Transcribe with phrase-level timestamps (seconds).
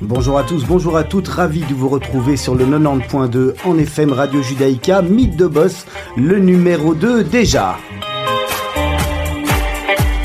[0.00, 4.12] Bonjour à tous, bonjour à toutes, ravi de vous retrouver sur le 90.2 en FM
[4.12, 5.86] Radio Judaïka, Mythe de Boss,
[6.16, 7.76] le numéro 2 déjà.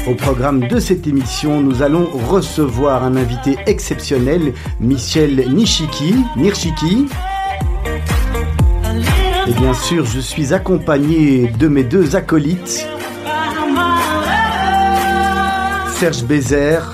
[0.07, 7.08] Au programme de cette émission, nous allons recevoir un invité exceptionnel, Michel Nishiki, Nirshiki.
[9.48, 12.88] Et bien sûr, je suis accompagné de mes deux acolytes,
[15.96, 16.94] Serge Bézère,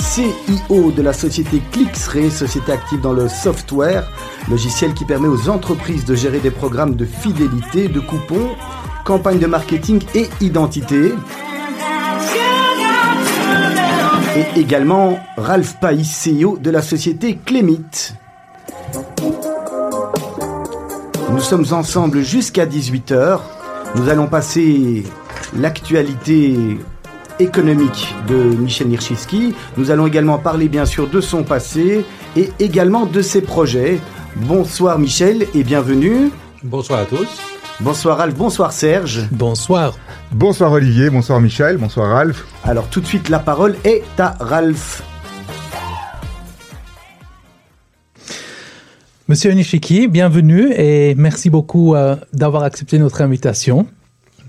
[0.00, 4.10] CIO de la société Clixray, société active dans le software,
[4.50, 8.50] logiciel qui permet aux entreprises de gérer des programmes de fidélité, de coupons,
[9.04, 11.12] campagnes de marketing et identité.
[14.36, 18.14] Et également Ralph Païs, CEO de la société Clémit.
[21.30, 23.40] Nous sommes ensemble jusqu'à 18h.
[23.96, 25.04] Nous allons passer
[25.56, 26.78] l'actualité
[27.40, 29.54] économique de Michel Nirchiski.
[29.76, 32.04] Nous allons également parler bien sûr de son passé
[32.36, 34.00] et également de ses projets.
[34.36, 36.30] Bonsoir Michel et bienvenue.
[36.62, 37.28] Bonsoir à tous.
[37.80, 39.28] Bonsoir Ralph, bonsoir Serge.
[39.30, 39.96] Bonsoir.
[40.32, 42.46] Bonsoir Olivier, bonsoir Michel, bonsoir Ralph.
[42.64, 45.02] Alors tout de suite la parole est à Ralph.
[49.28, 53.86] Monsieur Nishiki, bienvenue et merci beaucoup euh, d'avoir accepté notre invitation.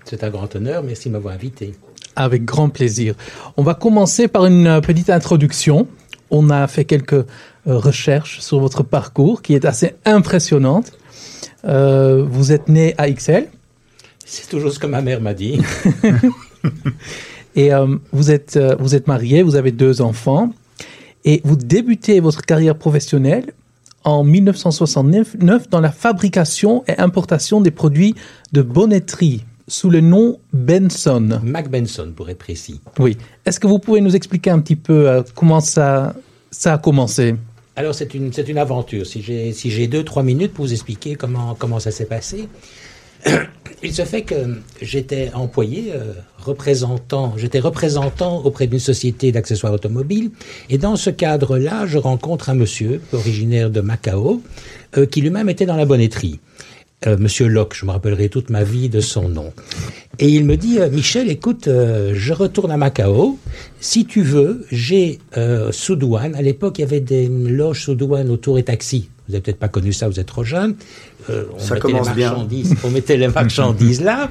[0.06, 1.76] C'est un grand honneur, merci de m'avoir invité.
[2.20, 3.16] Avec grand plaisir.
[3.58, 5.88] On va commencer par une euh, petite introduction.
[6.30, 7.25] On a fait quelques euh,
[7.66, 10.92] recherches sur votre parcours qui est assez impressionnante.
[11.66, 13.47] Euh, vous êtes né à XL.
[14.25, 15.59] C'est toujours ce que ma mère m'a dit.
[17.56, 20.52] et euh, vous, êtes, euh, vous êtes marié, vous avez deux enfants.
[21.25, 23.53] Et vous débutez votre carrière professionnelle
[24.03, 28.16] en 1969 dans la fabrication et importation des produits
[28.53, 31.39] de bonneterie sous le nom Benson.
[31.44, 32.81] Mac Benson, pour être précis.
[33.00, 33.17] Oui.
[33.45, 36.16] Est-ce que vous pouvez nous expliquer un petit peu euh, comment ça,
[36.52, 37.36] ça a commencé?
[37.75, 39.06] Alors, c'est une, c'est une aventure.
[39.06, 42.50] Si j'ai, si j'ai deux, trois minutes pour vous expliquer comment, comment ça s'est passé.
[43.84, 44.35] Il se fait que
[44.81, 50.31] j'étais employé, euh, représentant, j'étais représentant auprès d'une société d'accessoires automobiles,
[50.69, 54.41] et dans ce cadre-là, je rencontre un monsieur originaire de Macao,
[54.97, 56.41] euh, qui lui-même était dans la bonneterie.
[57.08, 59.54] Euh, Monsieur Locke, je me rappellerai toute ma vie de son nom.
[60.20, 63.38] Et il me dit, euh, Michel, écoute, euh, je retourne à Macao.
[63.80, 66.36] Si tu veux, j'ai euh, sous douane.
[66.36, 69.10] À l'époque, il y avait des loges sous douane autour et taxi.
[69.30, 70.76] Vous avez peut-être pas connu ça, vous êtes trop jeune.
[71.30, 72.30] Euh, on Ça mettait commence les bien.
[72.32, 74.30] marchandises, on mettait les marchandises là,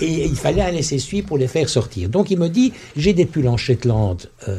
[0.00, 2.08] et il fallait un laisser-suivre pour les faire sortir.
[2.10, 4.16] Donc il me dit, j'ai des pulls en Shetland
[4.48, 4.58] euh,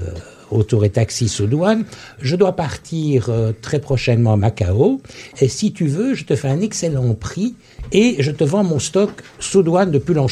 [0.52, 1.86] autour et taxi sous douane,
[2.22, 5.02] je dois partir euh, très prochainement à Macao,
[5.40, 7.56] et si tu veux, je te fais un excellent prix
[7.92, 10.28] et je te vends mon stock sous douane de pulls en.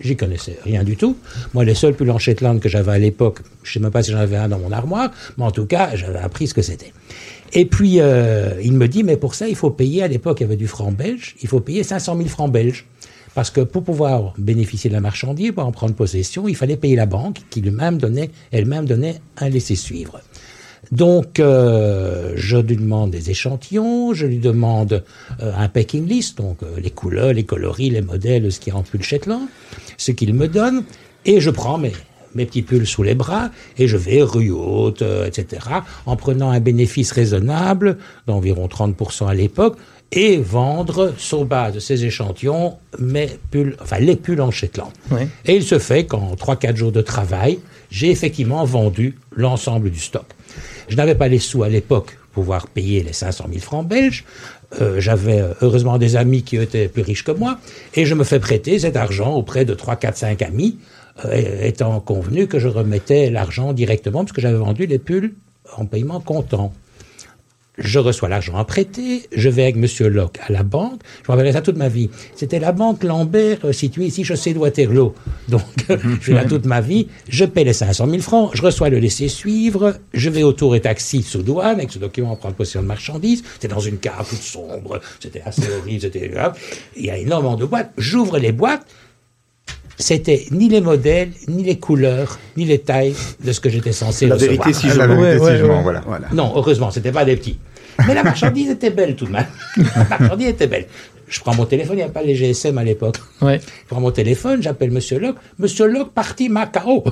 [0.00, 1.16] J'y connaissais rien du tout.
[1.54, 4.18] Moi, les seuls pulls en que j'avais à l'époque, je sais même pas si j'en
[4.18, 6.92] avais un dans mon armoire, mais en tout cas, j'avais appris ce que c'était.
[7.52, 10.44] Et puis, euh, il me dit, mais pour ça, il faut payer, à l'époque, il
[10.44, 12.84] y avait du franc belge, il faut payer 500 000 francs belges.
[13.38, 16.96] Parce que pour pouvoir bénéficier de la marchandise, pour en prendre possession, il fallait payer
[16.96, 20.20] la banque qui lui-même donnait, elle-même donnait un laisser-suivre.
[20.90, 25.04] Donc, euh, je lui demande des échantillons, je lui demande
[25.40, 28.82] euh, un packing list, donc euh, les couleurs, les coloris, les modèles, ce qui rend
[28.82, 29.36] plus le
[29.96, 30.82] ce qu'il me donne,
[31.24, 31.92] et je prends mes,
[32.34, 35.64] mes petits pulls sous les bras et je vais rue haute, etc.,
[36.06, 39.76] en prenant un bénéfice raisonnable d'environ 30% à l'époque
[40.12, 44.90] et vendre sur base de ces échantillons mes pulls, enfin les pulls en Shetland.
[45.10, 45.22] Oui.
[45.44, 47.58] Et il se fait qu'en 3-4 jours de travail,
[47.90, 50.24] j'ai effectivement vendu l'ensemble du stock.
[50.88, 54.24] Je n'avais pas les sous à l'époque pour pouvoir payer les 500 000 francs belges.
[54.80, 57.58] Euh, J'avais euh, heureusement des amis qui étaient plus riches que moi
[57.94, 60.78] et je me fais prêter cet argent auprès de 3, 4, 5 amis,
[61.24, 65.32] euh, étant convenu que je remettais l'argent directement parce que j'avais vendu les pulls
[65.76, 66.72] en paiement comptant.
[67.78, 71.00] Je reçois l'argent à prêter, je vais avec Monsieur Locke à la banque.
[71.22, 72.10] Je me rappellerai ça toute ma vie.
[72.34, 75.14] C'était la banque Lambert euh, située ici, chaussée de Waterloo.
[75.48, 77.06] Donc, je suis là toute ma vie.
[77.28, 80.80] Je paie les 500 000 francs, je reçois le laisser-suivre, je vais au tour et
[80.80, 83.44] taxi sous douane avec ce document pour prendre possession de marchandises.
[83.54, 86.32] C'était dans une cave toute sombre, c'était assez horrible, c'était...
[86.96, 87.92] Il y a énormément de boîtes.
[87.96, 88.86] J'ouvre les boîtes,
[89.98, 93.14] c'était ni les modèles, ni les couleurs, ni les tailles
[93.44, 94.66] de ce que j'étais censé La recevoir.
[94.66, 95.20] vérité, si je la mens.
[95.20, 95.64] vérité, si je.
[95.64, 96.28] Voilà.
[96.32, 97.58] Non, heureusement, c'était pas des petits.
[98.06, 99.46] Mais la marchandise était belle tout de même.
[99.76, 100.86] La marchandise était belle.
[101.26, 103.18] Je prends mon téléphone, il n'y avait pas les GSM à l'époque.
[103.42, 103.60] Ouais.
[103.60, 105.36] Je prends mon téléphone, j'appelle Monsieur Locke.
[105.58, 107.04] Monsieur Locke parti Macao.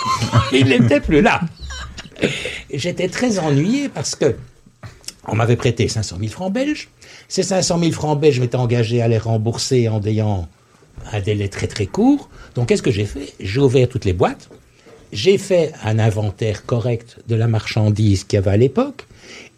[0.52, 1.40] il n'était plus là.
[2.72, 4.36] J'étais très ennuyé parce que
[5.28, 6.88] on m'avait prêté 500 000 francs belges.
[7.28, 10.48] Ces 500 000 francs belges, je m'étais engagé à les rembourser en ayant
[11.12, 12.28] un délai très très court.
[12.56, 13.34] Donc qu'est-ce que j'ai fait?
[13.38, 14.48] J'ai ouvert toutes les boîtes
[15.12, 19.06] j'ai fait un inventaire correct de la marchandise qu'il y avait à l'époque.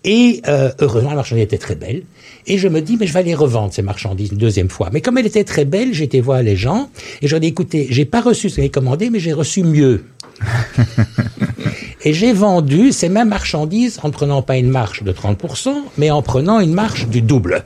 [0.04, 2.02] Et euh, heureusement, la marchandise était très belle.
[2.46, 4.90] Et je me dis, mais je vais aller revendre ces marchandises une deuxième fois.
[4.92, 6.90] Mais comme elle était très belle, j'étais voir les gens
[7.20, 10.04] et j'en ai écouté, j'ai pas reçu ce que j'avais commandé, mais j'ai reçu mieux.
[12.04, 16.10] et j'ai vendu ces mêmes marchandises en ne prenant pas une marche de 30%, mais
[16.10, 17.64] en prenant une marche du double.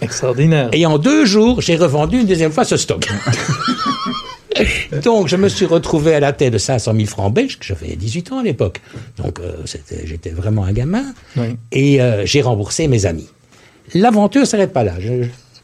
[0.00, 0.68] Extraordinaire.
[0.72, 3.08] Et en deux jours, j'ai revendu une deuxième fois ce stock.
[5.02, 7.96] Donc, je me suis retrouvé à la tête de 500 000 francs belges, que j'avais
[7.96, 8.80] 18 ans à l'époque.
[9.16, 9.52] Donc, euh,
[10.04, 11.04] j'étais vraiment un gamin.
[11.36, 11.56] Oui.
[11.72, 13.28] Et euh, j'ai remboursé mes amis.
[13.94, 14.94] L'aventure s'arrête pas là.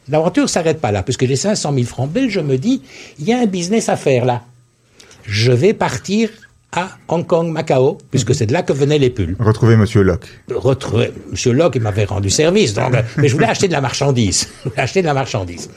[0.09, 2.83] L'aventure s'arrête pas là, puisque j'ai 500 000 francs belges, je me dis,
[3.19, 4.43] il y a un business à faire là.
[5.25, 6.31] Je vais partir
[6.77, 10.27] à Hong Kong, Macao, puisque c'est de là que venaient les pulls Retrouver Monsieur Locke.
[10.53, 13.81] retrouver Monsieur Locke, il m'avait rendu service, donc, euh, mais je voulais acheter de la
[13.81, 14.49] marchandise.
[14.65, 15.71] Je voulais acheter de la marchandise.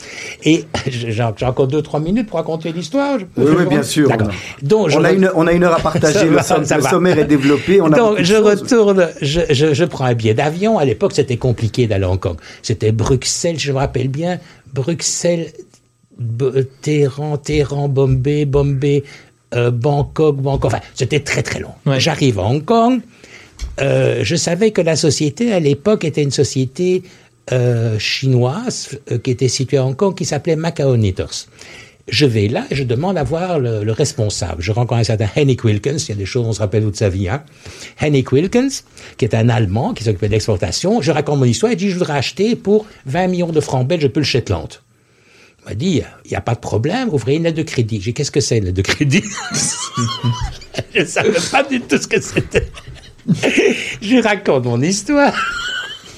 [0.44, 3.20] Et j'ai encore deux, trois minutes pour raconter l'histoire.
[3.38, 4.10] Oui, bien sûr.
[4.62, 6.26] Donc, On a, une, on a une heure à partager.
[6.30, 7.80] Le, va, som- ça le sommaire est développé.
[7.82, 10.78] On Donc, je retourne, je, je, je prends un billet d'avion.
[10.80, 12.38] À l'époque, c'était compliqué d'aller à Hong Kong.
[12.64, 14.40] C'était Bruxelles, je me rappelle bien,
[14.74, 15.52] Bruxelles,
[16.20, 19.04] B- Téhéran, Téhéran, Bombay, Bombay,
[19.56, 20.74] euh, Bangkok, Bangkok.
[20.74, 21.72] Enfin, c'était très très long.
[21.86, 22.00] Ouais.
[22.00, 23.02] J'arrive à Hong Kong.
[23.80, 27.04] Euh, je savais que la société, à l'époque, était une société
[27.52, 31.48] euh, chinoise euh, qui était située à Hong Kong, qui s'appelait Macao Knitters.
[32.08, 34.62] Je vais là et je demande à voir le, le responsable.
[34.62, 36.96] Je rencontre un certain Henrik Wilkins, il y a des choses, on se rappelle toute
[36.96, 37.28] sa vie.
[37.28, 37.44] Hein.
[38.02, 38.70] Henrik Wilkins,
[39.18, 41.02] qui est un Allemand, qui s'occupait de l'exportation.
[41.02, 44.10] Je raconte mon histoire et dit, je voudrais acheter pour 20 millions de francs belges
[44.14, 44.70] le Shetland.
[45.68, 47.98] M'a dit, il n'y a pas de problème, ouvrez une lettre de crédit.
[47.98, 49.24] J'ai dit, qu'est-ce que c'est, une lettre de crédit?
[50.96, 52.70] Je ne savais pas du tout ce que c'était.
[54.02, 55.36] Je raconte mon histoire.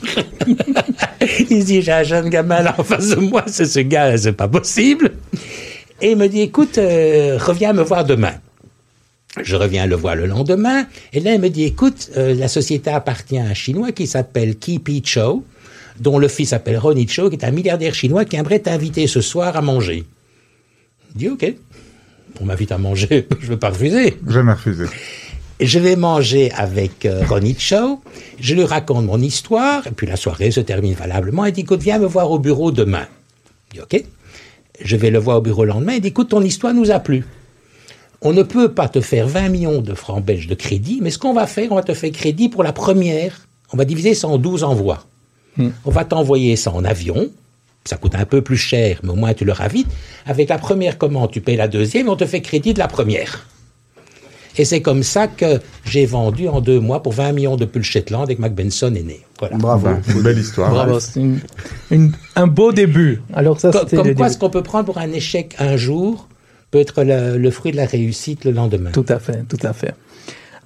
[1.50, 4.34] il dit, j'ai un jeune gamin là en face de moi, c'est ce gars, c'est
[4.34, 5.14] pas possible.
[6.00, 8.36] Et il me dit, écoute, euh, reviens me voir demain.
[9.42, 12.92] Je reviens le voir le lendemain, et là il me dit, écoute, euh, la société
[12.92, 15.44] appartient à un Chinois qui s'appelle Kipi Chow,
[16.00, 19.22] dont le fils s'appelle Ronnie Chow, qui est un milliardaire chinois qui aimerait t'inviter ce
[19.22, 20.06] soir à manger.
[21.14, 21.54] Je dis, ok,
[22.40, 24.18] on m'invite à manger, je ne veux pas refuser.
[24.28, 24.86] Jamais refusé.
[25.62, 28.02] Et je vais manger avec euh, Ronnie Chow,
[28.40, 31.46] je lui raconte mon histoire, et puis la soirée se termine valablement.
[31.46, 33.06] Il dit, écoute, viens me voir au bureau demain.
[33.70, 34.04] Je dis, ok.
[34.82, 35.94] Je vais le voir au bureau le lendemain.
[35.94, 37.26] Il dit, écoute, ton histoire nous a plu.
[38.22, 41.18] On ne peut pas te faire 20 millions de francs belges de crédit, mais ce
[41.18, 43.48] qu'on va faire, on va te faire crédit pour la première.
[43.74, 45.06] On va diviser ça en 12 envois.
[45.58, 47.30] On va t'envoyer ça en avion.
[47.86, 49.88] Ça coûte un peu plus cher, mais au moins tu le ravites.
[50.26, 52.88] Avec la première commande, tu payes la deuxième, et on te fait crédit de la
[52.88, 53.46] première.
[54.58, 57.84] Et c'est comme ça que j'ai vendu en deux mois pour 20 millions de pulls
[57.84, 59.22] Shetland et que Mac Benson est né.
[59.40, 59.56] Voilà.
[59.58, 59.88] Bravo.
[60.06, 60.70] C'est une belle histoire.
[60.72, 61.40] Bravo, c'est une-
[61.92, 63.22] une- un beau début.
[63.34, 64.34] Alors ça, Co- c'était Comme, le quoi, début.
[64.34, 66.28] ce qu'on peut prendre pour un échec un jour
[66.72, 68.92] peut être le, le fruit de la réussite le lendemain.
[68.92, 69.94] Tout à fait, tout à fait.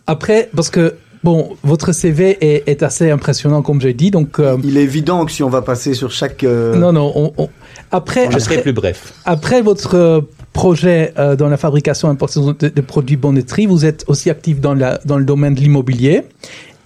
[0.07, 4.11] Après, parce que bon, votre CV est, est assez impressionnant, comme j'ai dit.
[4.11, 6.43] Donc euh, Il est évident que si on va passer sur chaque.
[6.43, 7.11] euh, non, non.
[7.15, 7.49] on- on-
[7.91, 9.13] après, Je serai plus bref.
[9.25, 10.21] Après votre euh,
[10.51, 14.59] projet euh, dans la fabrication et importation de, de produits bonneterie, vous êtes aussi actif
[14.59, 16.23] dans, la, dans le domaine de l'immobilier.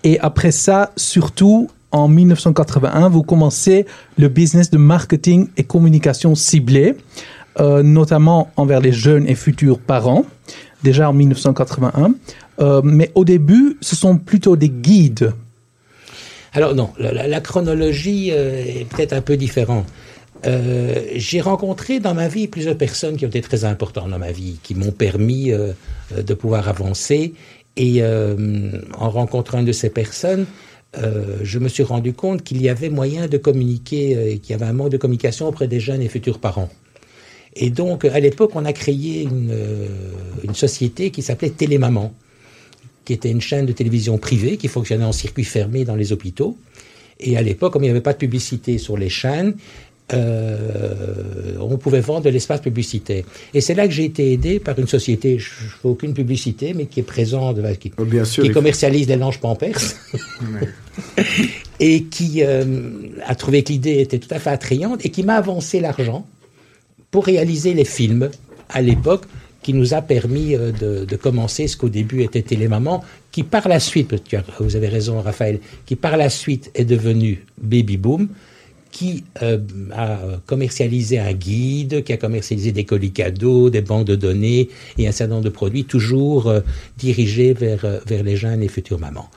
[0.03, 3.85] Et après ça, surtout en 1981, vous commencez
[4.17, 6.95] le business de marketing et communication ciblée,
[7.61, 10.25] euh, notamment envers les jeunes et futurs parents,
[10.83, 12.13] déjà en 1981.
[12.59, 15.33] Euh, mais au début, ce sont plutôt des guides.
[16.53, 19.85] Alors non, la, chronologie euh, est peut-être un peu différente.
[20.45, 24.31] Euh, j'ai rencontré dans ma vie plusieurs personnes qui ont été très importantes dans ma
[24.31, 27.33] vie, qui m'ont permis de pouvoir avancer.
[27.75, 30.45] Et en rencontrant une de ces personnes,
[30.95, 34.73] je me suis rendu compte qu'il y avait moyen de communiquer, qu'il y avait un
[34.73, 36.69] manque de communication auprès des jeunes et futurs parents.
[37.59, 39.87] Et donc, à l'époque, on a créé une, euh,
[40.43, 42.13] une société qui s'appelait Télémaman,
[43.05, 46.57] qui était une chaîne de télévision privée qui fonctionnait en circuit fermé dans les hôpitaux.
[47.19, 49.55] Et à l'époque, comme il n'y avait pas de publicité sur les chaînes,
[50.13, 53.23] euh, on pouvait vendre de l'espace publicitaire.
[53.53, 56.73] Et c'est là que j'ai été aidé par une société, je ne fais aucune publicité,
[56.73, 58.43] mais qui est présente, qui, Oh, Bien sûr.
[58.43, 59.77] qui il- commercialise des langes pampers
[61.79, 62.63] et qui euh,
[63.25, 66.25] a trouvé que l'idée était tout à fait attrayante et qui m'a avancé l'argent
[67.11, 68.29] pour réaliser les films
[68.69, 69.25] à l'époque
[69.63, 73.67] qui nous a permis euh, de, de commencer ce qu'au début était Télémaman, qui par
[73.67, 74.13] la suite,
[74.59, 78.29] vous avez raison Raphaël, qui par la suite est devenu Baby Boom,
[78.91, 79.59] qui euh,
[79.93, 85.07] a commercialisé un guide, qui a commercialisé des colis cadeaux, des banques de données et
[85.07, 86.61] un certain nombre de produits toujours euh,
[86.97, 89.29] dirigés vers, vers les jeunes et futures mamans.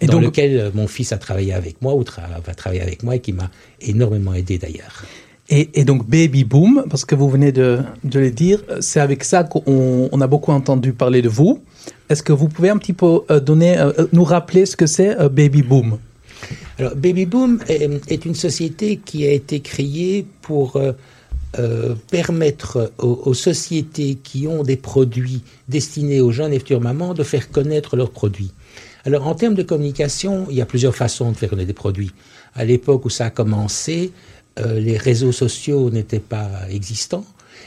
[0.00, 3.02] Et dans donc- lequel mon fils a travaillé avec moi ou tra- va travailler avec
[3.02, 5.04] moi et qui m'a énormément aidé d'ailleurs.
[5.50, 10.10] Et, donc Baby Boom, parce que vous venez de, le dire, c'est avec ça qu'on
[10.12, 11.62] on a beaucoup entendu parler de vous.
[12.10, 15.16] Est-ce que vous pouvez un petit peu euh, donner, euh, nous rappeler ce que c'est
[15.30, 15.98] Baby Boom?
[16.78, 20.80] Alors, Baby Boom est, une société qui a été créée pour
[22.10, 27.50] permettre aux, sociétés qui ont des produits destinés aux jeunes et futures mamans de faire
[27.50, 28.52] connaître leurs produits.
[29.04, 32.12] Alors, en termes de communication, il y a plusieurs façons de faire connaître des produits.
[32.54, 34.12] À l'époque où ça a commencé,
[34.76, 37.24] les réseaux sociaux n'étaient pas existants.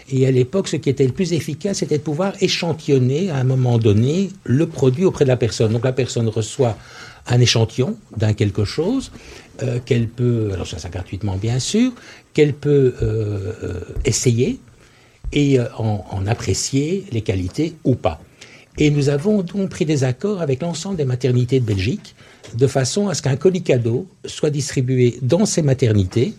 [0.10, 3.44] Et à l'époque, ce qui était le plus efficace, c'était de pouvoir échantillonner à un
[3.44, 5.72] moment donné le produit auprès de la personne.
[5.72, 6.78] Donc la personne reçoit
[7.28, 9.12] un échantillon d'un quelque chose
[9.64, 11.92] euh, qu'elle peut, alors ça, gratuitement bien sûr,
[12.34, 14.60] qu'elle peut euh, euh, essayer
[15.34, 18.20] et en, apprécier les qualités ou pas.
[18.78, 22.16] Et nous avons donc pris des accords avec l'ensemble des maternités de Belgique
[22.54, 26.34] de façon à ce qu'un colis cadeau soit distribué dans ces maternités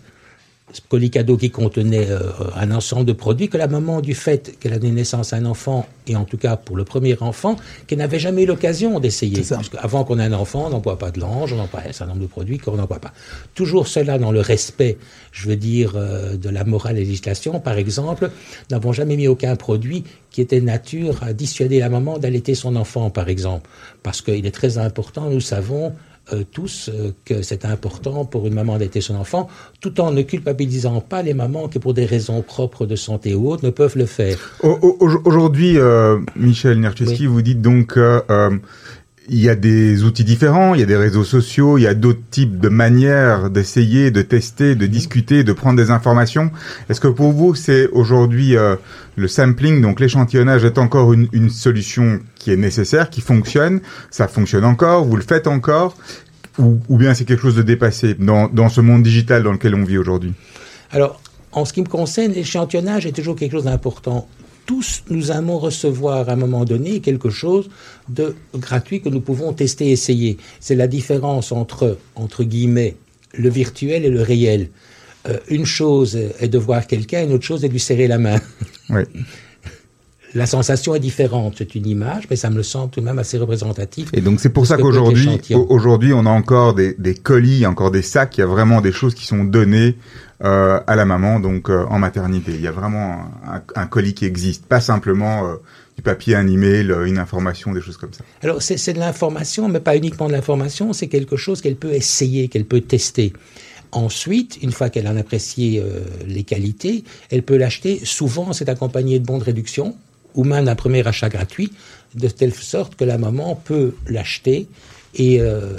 [0.89, 2.19] colis cadeau qui contenait euh,
[2.55, 5.45] un ensemble de produits que la maman, du fait qu'elle a donné naissance à un
[5.45, 7.55] enfant, et en tout cas pour le premier enfant,
[7.87, 9.43] qu'elle n'avait jamais eu l'occasion d'essayer.
[9.47, 12.07] Parce qu'avant qu'on ait un enfant, on n'emploie pas de l'ange, on n'emploie un certain
[12.07, 13.13] nombre de produits qu'on n'emploie pas.
[13.55, 14.97] Toujours cela dans le respect,
[15.31, 17.59] je veux dire, euh, de la morale et législation.
[17.59, 18.31] Par exemple,
[18.71, 23.09] n'avons jamais mis aucun produit qui était nature à dissuader la maman d'allaiter son enfant,
[23.09, 23.69] par exemple.
[24.01, 25.93] Parce qu'il est très important, nous savons,
[26.31, 29.49] euh, tous euh, que c'est important pour une maman d'aider son enfant,
[29.81, 33.51] tout en ne culpabilisant pas les mamans qui, pour des raisons propres de santé ou
[33.51, 34.37] autres, ne peuvent le faire.
[34.61, 37.99] Aujourd'hui, euh, Michel Nercheski, vous dites donc
[39.29, 41.93] il y a des outils différents, il y a des réseaux sociaux, il y a
[41.93, 46.51] d'autres types de manières d'essayer, de tester, de discuter, de prendre des informations.
[46.89, 48.75] Est-ce que pour vous, c'est aujourd'hui euh,
[49.15, 54.65] le sampling, donc l'échantillonnage, est encore une, solution qui est nécessaire, qui fonctionne Ça fonctionne
[54.65, 55.95] encore Vous le faites encore
[56.59, 59.97] ou, bien c'est quelque chose de dépassé dans ce monde digital dans lequel on vit
[59.97, 60.33] aujourd'hui?
[60.91, 61.19] Alors,
[61.51, 64.27] en ce qui me concerne, l'échantillonnage est toujours quelque chose d'important
[64.65, 67.69] tous nous allons recevoir à un moment donné quelque chose
[68.09, 70.37] de gratuit que nous pouvons tester essayer.
[70.59, 72.95] C'est la différence entre, entre guillemets,
[73.33, 74.69] le virtuel et le réel.
[75.27, 78.17] Euh, une chose est de voir quelqu'un, une autre chose est de lui serrer la
[78.17, 78.39] main.
[78.89, 79.01] Oui.
[80.35, 83.37] La sensation est différente, c'est une image, mais ça me semble tout de même assez
[83.37, 84.09] représentatif.
[84.13, 85.29] Et donc c'est pour ça qu'aujourd'hui,
[85.69, 88.35] aujourd'hui, on a encore des, des, colis, encore des sacs.
[88.37, 89.95] Il y a vraiment des choses qui sont données
[90.43, 92.51] euh, à la maman, donc euh, en maternité.
[92.53, 93.31] Il y a vraiment
[93.75, 95.55] un, colis qui existe, pas simplement euh,
[95.95, 98.25] du papier, un email, une information, des choses comme ça.
[98.41, 102.49] Alors c'est de l'information, mais pas uniquement de l'information, c'est quelque chose qu'elle peut essayer,
[102.49, 103.31] qu'elle peut tester.
[103.93, 105.81] Ensuite, une fois qu'elle en a apprécié
[106.27, 108.01] les qualités, elle peut l'acheter.
[108.03, 109.95] Souvent, c'est accompagné de bons de réduction
[110.35, 111.71] ou même d'un premier achat gratuit,
[112.15, 114.67] de telle sorte que la maman peut l'acheter
[115.15, 115.75] et euh,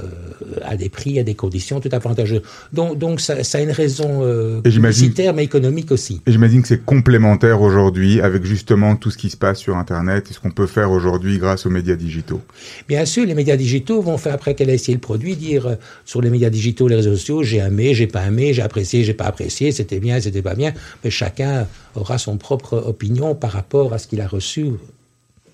[0.62, 2.42] à des prix, à des conditions tout avantageuses.
[2.72, 6.20] Donc, donc ça, ça a une raison euh, publicitaire, mais économique aussi.
[6.26, 10.26] Et j'imagine que c'est complémentaire aujourd'hui avec justement tout ce qui se passe sur Internet
[10.30, 12.40] et ce qu'on peut faire aujourd'hui grâce aux médias digitaux.
[12.88, 15.74] Bien sûr, les médias digitaux vont faire, après qu'elle a essayé le produit, dire euh,
[16.04, 19.14] sur les médias digitaux, les réseaux sociaux, j'ai aimé, j'ai pas aimé, j'ai apprécié, j'ai
[19.14, 20.72] pas apprécié, c'était bien, c'était pas bien,
[21.02, 24.72] mais chacun aura son propre opinion par rapport à ce qu'il a reçu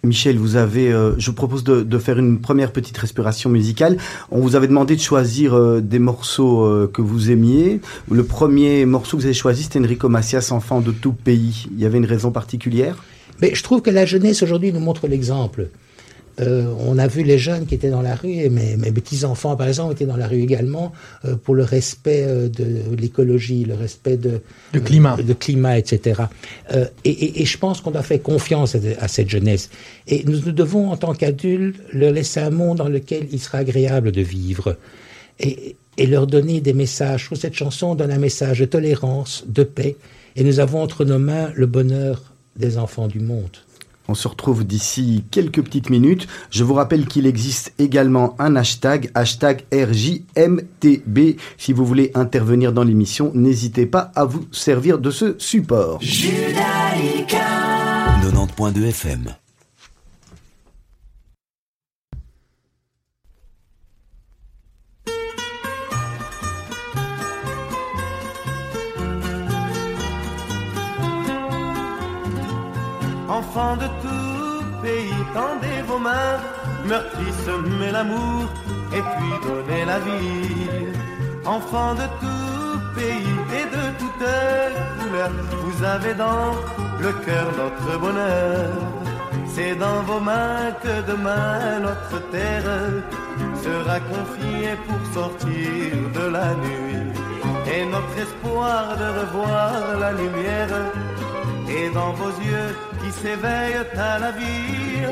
[0.02, 3.98] Michel, vous avez, euh, je vous propose de, faire une première petite respiration musicale.
[4.30, 7.80] On vous avait demandé de choisir euh, des morceaux euh, que vous aimiez.
[8.10, 11.66] Le premier morceau que vous avez choisi, c'était Enrico Macias, Enfant de tout pays.
[11.72, 13.04] Il y avait une raison particulière?
[13.42, 15.68] Mais je trouve que la jeunesse aujourd'hui nous montre l'exemple.
[16.40, 19.68] Euh, on a vu les jeunes qui étaient dans la rue, et mes, petits-enfants, par
[19.68, 20.92] exemple, étaient dans la rue également,
[21.24, 24.40] euh, pour le respect euh, de, l'écologie, le respect de,
[24.72, 25.16] le climat.
[25.16, 26.22] de climat, etc.
[27.04, 29.70] Et, je pense qu'on doit faire confiance à, cette jeunesse.
[30.06, 34.12] Et nous, devons, en tant qu'adultes, leur laisser un monde dans lequel il sera agréable
[34.12, 34.76] de vivre.
[35.38, 37.22] Et, et leur donner des messages.
[37.22, 39.96] Je trouve cette chanson donne un message de tolérance, de paix.
[40.36, 42.22] Et nous avons entre nos mains le bonheur
[42.56, 43.56] des enfants du monde.
[44.10, 46.26] On se retrouve d'ici quelques petites minutes.
[46.50, 51.36] Je vous rappelle qu'il existe également un hashtag, hashtag RJMTB.
[51.56, 56.00] Si vous voulez intervenir dans l'émission, n'hésitez pas à vous servir de ce support.
[56.02, 57.38] Judaïka
[58.20, 59.32] 90.2 FM
[73.30, 76.38] Enfants de tout pays, tendez vos mains,
[76.84, 78.48] meurtri, semez l'amour
[78.92, 80.88] et puis donnez la vie.
[81.46, 84.34] Enfants de tout pays et de toutes
[84.98, 85.30] couleurs,
[85.62, 86.50] vous avez dans
[87.00, 88.70] le cœur notre bonheur.
[89.54, 92.72] C'est dans vos mains que demain notre terre
[93.62, 96.90] sera confiée pour sortir de la nuit.
[97.72, 99.70] Et notre espoir de revoir
[100.00, 100.74] la lumière
[101.70, 105.06] et dans vos yeux qui s'éveillent à la vie.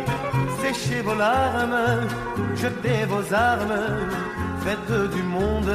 [0.62, 2.09] Séchez vos larmes,
[2.57, 3.81] jetez vos armes,
[4.65, 5.73] faites du monde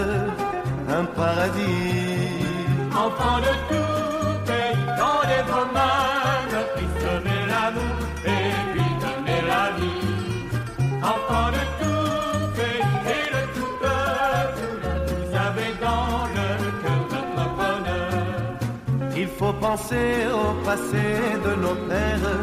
[0.89, 2.45] un paradis.
[2.91, 6.87] Enfants de tout pays, tendez vos mains, puis
[7.51, 10.13] l'amour et puis donnez la vie.
[11.01, 11.62] Enfants de
[19.51, 21.05] penser au passé
[21.45, 22.37] de nos pères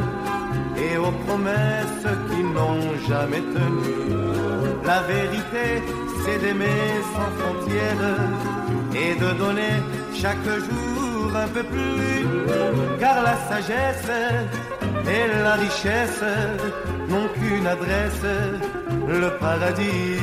[0.76, 3.95] et aux promesses qui n'ont jamais tenu.
[4.85, 5.66] La vérité,
[6.23, 8.16] c'est d'aimer sans frontières
[8.95, 9.75] et de donner
[10.14, 12.26] chaque jour un peu plus.
[12.99, 14.11] Car la sagesse
[15.07, 16.25] et la richesse
[17.09, 18.26] n'ont qu'une adresse,
[19.09, 20.19] le paradis.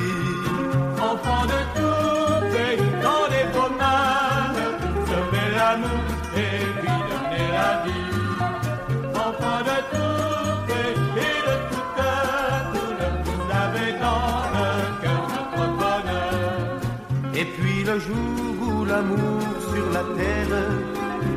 [17.40, 20.58] Et puis le jour où l'amour sur la terre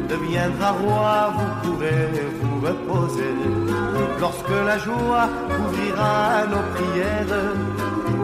[0.09, 2.09] deviendra roi, vous pourrez
[2.41, 3.35] vous reposer.
[4.19, 7.39] Lorsque la joie couvrira nos prières,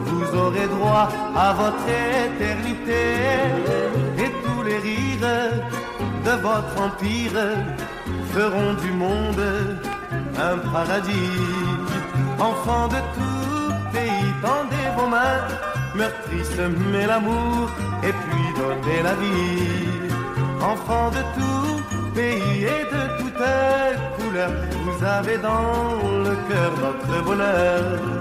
[0.06, 1.86] vous aurez droit à votre
[2.26, 3.02] éternité.
[4.24, 5.52] Et tous les rires
[6.26, 7.40] de votre empire
[8.34, 9.46] feront du monde
[10.48, 11.40] un paradis.
[12.38, 15.46] Enfants de tout pays, tendez vos mains,
[15.94, 17.70] meurtrissent mais l'amour,
[18.08, 19.98] et puis donnez la vie.
[20.72, 21.74] Enfants de tout
[22.14, 23.42] pays et de toute
[24.16, 24.50] couleur,
[24.84, 25.80] vous avez dans
[26.26, 28.15] le cœur notre bonheur.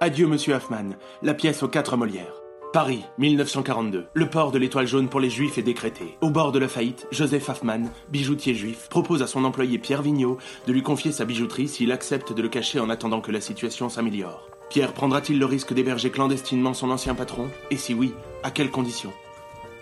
[0.00, 0.96] Adieu, monsieur Hoffman.
[1.22, 2.40] La pièce aux quatre Molières.
[2.72, 4.06] Paris, 1942.
[4.14, 6.16] Le port de l'étoile jaune pour les Juifs est décrété.
[6.22, 10.38] Au bord de la faillite, Joseph Hoffman, bijoutier juif, propose à son employé Pierre Vigneault
[10.66, 13.90] de lui confier sa bijouterie s'il accepte de le cacher en attendant que la situation
[13.90, 14.48] s'améliore.
[14.70, 17.50] Pierre prendra-t-il le risque d'héberger clandestinement son ancien patron?
[17.70, 19.12] Et si oui, à quelles conditions?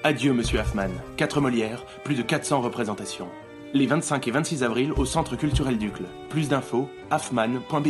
[0.03, 0.91] Adieu, monsieur Hoffman.
[1.17, 3.29] Quatre Molières, plus de 400 représentations.
[3.75, 6.05] Les 25 et 26 avril au Centre culturel d'Ucle.
[6.31, 7.89] Plus d'infos, hoffman.be.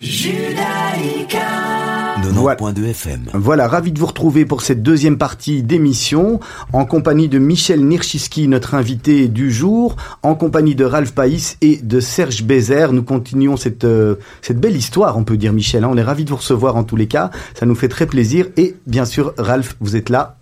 [0.00, 1.42] Voilà.
[2.22, 3.24] 90.2 FM.
[3.34, 6.38] Voilà, ravi de vous retrouver pour cette deuxième partie d'émission,
[6.74, 11.76] en compagnie de Michel Nirchiski, notre invité du jour, en compagnie de Ralph Païs et
[11.78, 12.92] de Serge Bézère.
[12.92, 15.84] Nous continuons cette, euh, cette belle histoire, on peut dire, Michel.
[15.84, 15.88] hein.
[15.90, 17.30] On est ravi de vous recevoir en tous les cas.
[17.58, 18.48] Ça nous fait très plaisir.
[18.58, 20.36] Et bien sûr, Ralph, vous êtes là.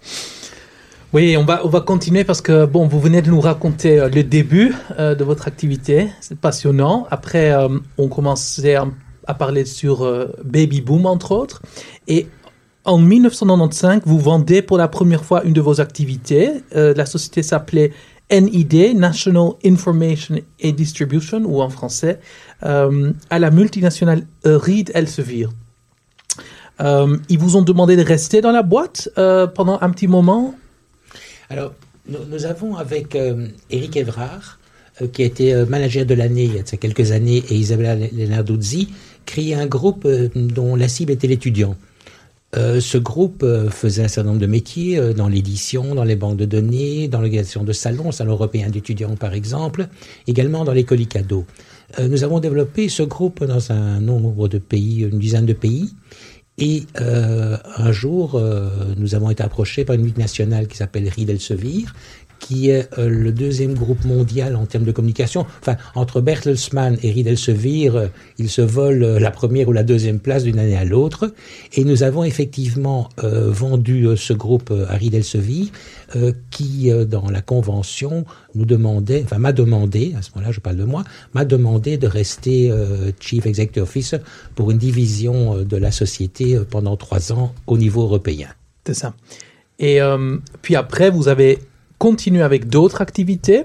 [1.14, 4.08] Oui, on va, on va continuer parce que, bon, vous venez de nous raconter euh,
[4.08, 6.08] le début euh, de votre activité.
[6.20, 7.06] C'est passionnant.
[7.08, 8.88] Après, euh, on commençait à,
[9.28, 10.04] à parler sur
[10.44, 11.62] Baby Boom, entre autres.
[12.08, 12.26] Et
[12.84, 16.50] en 1995, vous vendez pour la première fois une de vos activités.
[16.72, 17.92] La société s'appelait
[18.32, 22.18] NID, National Information and Distribution, ou en français,
[22.60, 25.46] à la multinationale Reed Elsevier.
[26.80, 30.54] Ils vous ont demandé de rester dans la boîte pendant un petit moment.
[31.50, 31.74] Alors,
[32.08, 34.58] nous, avons avec euh, Eric Evrard,
[35.02, 37.96] euh, qui a été euh, manager de l'année il y a quelques années, et Isabella
[37.96, 38.90] Lenarduzzi,
[39.26, 41.76] créé un groupe euh, dont la cible était l'étudiant.
[42.56, 47.08] Ce groupe faisait un certain nombre de métiers dans l'édition, dans les banques de données,
[47.08, 49.88] dans l'organisation de salons, salon européen d'étudiants par exemple,
[50.28, 51.46] également dans les colis cadeaux.
[52.00, 55.94] Nous avons développé ce groupe dans un nombre de pays, une dizaine de pays,
[56.56, 61.28] et euh, un jour, euh, nous avons été approchés par une multinationale qui s'appelle Reed
[61.28, 61.86] Elsevier,
[62.38, 65.46] qui est euh, le deuxième groupe mondial en termes de communication.
[65.60, 69.82] Enfin, entre Bertelsmann et Reed Elsevier, euh, ils se volent euh, la première ou la
[69.82, 71.32] deuxième place d'une année à l'autre.
[71.74, 74.98] Et nous avons effectivement euh, vendu ce groupe à
[76.16, 80.76] euh, qui, dans la convention, nous demandait, enfin m'a demandé, à ce moment-là, je parle
[80.76, 82.72] de moi, m'a demandé de rester
[83.20, 84.18] Chief Executive Officer
[84.54, 88.48] pour une division de la société pendant trois ans au niveau européen.
[88.86, 89.14] C'est ça.
[89.78, 89.98] Et
[90.62, 91.58] puis après, vous avez
[91.98, 93.64] continué avec d'autres activités.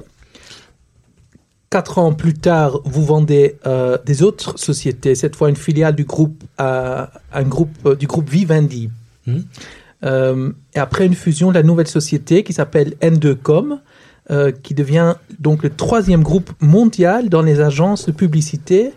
[1.69, 6.03] Quatre ans plus tard, vous vendez euh, des autres sociétés, cette fois une filiale du
[6.03, 8.89] groupe, euh, un groupe euh, du groupe Vivendi.
[10.03, 13.79] Euh, et après une fusion, la nouvelle société qui s'appelle N2Com,
[14.31, 18.91] euh, qui devient donc le troisième groupe mondial dans les agences de publicité,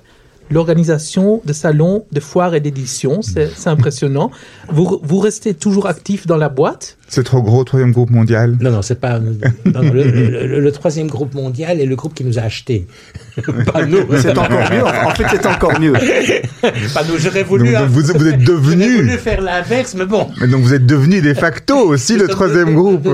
[0.50, 3.22] l'organisation de salons, de foires et d'éditions.
[3.22, 4.30] C'est c'est impressionnant.
[4.68, 8.56] Vous, vous restez toujours actif dans la boîte C'est trop gros, troisième groupe mondial?
[8.58, 9.18] Non, non, c'est pas.
[9.18, 9.32] non,
[9.66, 12.86] non, le, le- le- le troisième groupe mondial est le groupe qui nous a achetés.
[13.72, 13.98] pas nous.
[14.16, 14.82] C'est encore mieux.
[14.82, 15.92] En fait, c'est encore mieux.
[16.94, 17.18] Pas nous.
[17.18, 17.70] J'aurais voulu.
[17.72, 20.26] donc, vous, vous êtes j'aurais devenu, voulu faire l'inverse, mais bon.
[20.40, 23.06] mais donc vous êtes devenu de facto aussi le troisième de- groupe.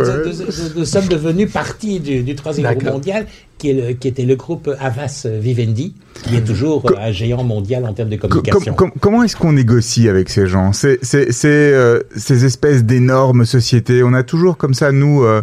[0.76, 3.26] Nous sommes devenus partie du, du troisième groupe mondial,
[3.58, 7.42] qui, est le- qui était le groupe Avas Vivendi, qui est toujours euh, un géant
[7.42, 8.74] mondial en termes de Co- communication.
[8.74, 10.70] com- com- comment est-ce qu'on négocie avec ces gens?
[10.84, 13.87] Euh, ces espèces d'énormes sociétés.
[13.90, 15.42] On a toujours comme ça nous euh,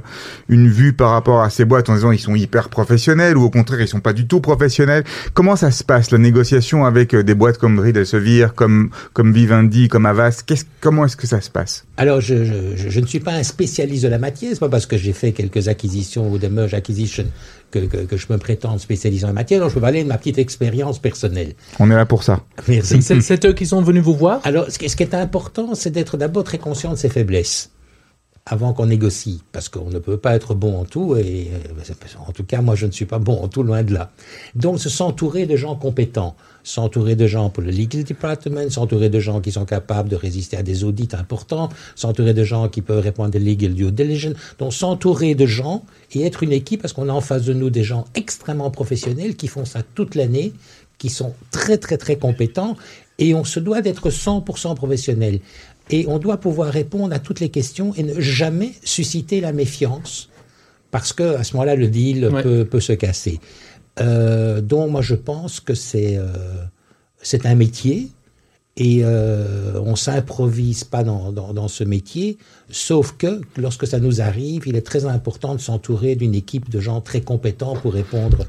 [0.49, 3.49] une vue par rapport à ces boîtes en disant ils sont hyper professionnels ou au
[3.49, 5.03] contraire ils sont pas du tout professionnels.
[5.33, 9.33] Comment ça se passe la négociation avec euh, des boîtes comme Bride Elsevier, comme comme
[9.33, 11.85] Vivendi, comme Avas Qu'est-ce- Comment est-ce que ça se passe?
[11.97, 14.69] Alors, je, je, je- je ne suis pas un spécialiste de la matière, c'est pas
[14.69, 17.25] parce que j'ai fait quelques acquisitions ou des merge acquisitions
[17.71, 20.07] que, que, que je me prétends spécialiste en la matière, donc je peux parler de
[20.07, 21.53] ma petite expérience personnelle.
[21.79, 22.41] On est là pour ça.
[22.67, 23.01] Merci.
[23.01, 24.39] C'est eux qui sont venus vous voir?
[24.43, 27.71] Alors, ce qui, ce qui est important, c'est d'être d'abord très conscient de ses faiblesses
[28.47, 32.31] avant qu'on négocie, parce qu'on ne peut pas être bon en tout, et euh, en
[32.31, 34.11] tout cas, moi, je ne suis pas bon en tout, loin de là.
[34.53, 39.19] Donc, se s'entourer de gens compétents, s'entourer de gens pour le legal department, s'entourer de
[39.19, 43.03] gens qui sont capables de résister à des audits importants, s'entourer de gens qui peuvent
[43.03, 46.93] répondre à des legal due diligence, donc s'entourer de gens et être une équipe, parce
[46.93, 50.53] qu'on a en face de nous des gens extrêmement professionnels qui font ça toute l'année,
[50.99, 52.77] qui sont très très très compétents
[53.17, 55.39] et on se doit d'être 100% professionnel.
[55.89, 60.29] Et on doit pouvoir répondre à toutes les questions et ne jamais susciter la méfiance
[60.91, 62.41] parce que à ce moment-là le deal Ouais.
[62.41, 63.39] peut, peut se casser.
[63.99, 66.25] Euh, donc moi je pense que c'est euh,
[67.21, 68.09] c'est un métier
[68.77, 72.37] et euh, on s'improvise pas dans, dans, dans ce métier,
[72.69, 76.81] sauf que lorsque ça nous arrive, il est très important de s'entourer d'une équipe de
[76.81, 78.45] gens très compétents pour répondre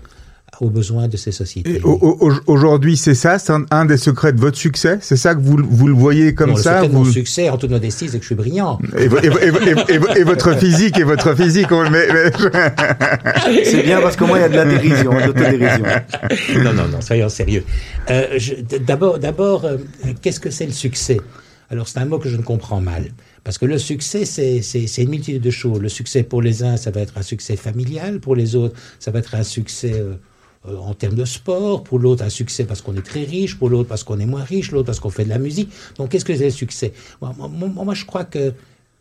[0.61, 1.77] aux besoins de ces sociétés.
[1.77, 4.99] Et au- au- au- Aujourd'hui, c'est ça, c'est un, un des secrets de votre succès?
[5.03, 6.75] C'est ça que vous, vous le voyez comme Non, le ça.
[6.77, 8.79] secret de mon succès, en toute modestie, c'est que je suis brillant.
[8.99, 11.35] Et, vo- et vo- et vo- et vo- et vo- et votre physique et votre
[11.35, 11.71] physique.
[11.73, 12.09] on- mais-
[13.47, 15.85] mais- C'est bien parce qu'au moins il y a de la dérision, de l'autodérision.
[16.65, 17.65] non, non, non, soyons sérieux.
[18.11, 18.39] Euh,
[18.87, 19.77] D'abord, d'abord, euh,
[20.23, 21.21] qu'est-ce que c'est le succès?
[21.71, 23.07] Alors, c'est un mot que je ne comprends mal.
[23.43, 25.81] Parce que le succès, c'est c'est- c'est une multitude de choses.
[25.81, 28.21] Le succès pour les uns, ça va être un succès familial.
[28.21, 30.15] Pour les autres, ça va être un succès euh,
[30.69, 31.83] euh, en termes de sport.
[31.85, 33.59] Pour l'autre, un succès parce qu'on est très riche.
[33.59, 34.71] Pour l'autre, parce qu'on est moins riche.
[34.73, 35.71] L'autre, parce qu'on fait de la musique.
[35.99, 36.93] Donc, qu'est-ce que c'est le succès?
[37.21, 38.53] Moi, moi- moi- moi, je crois que,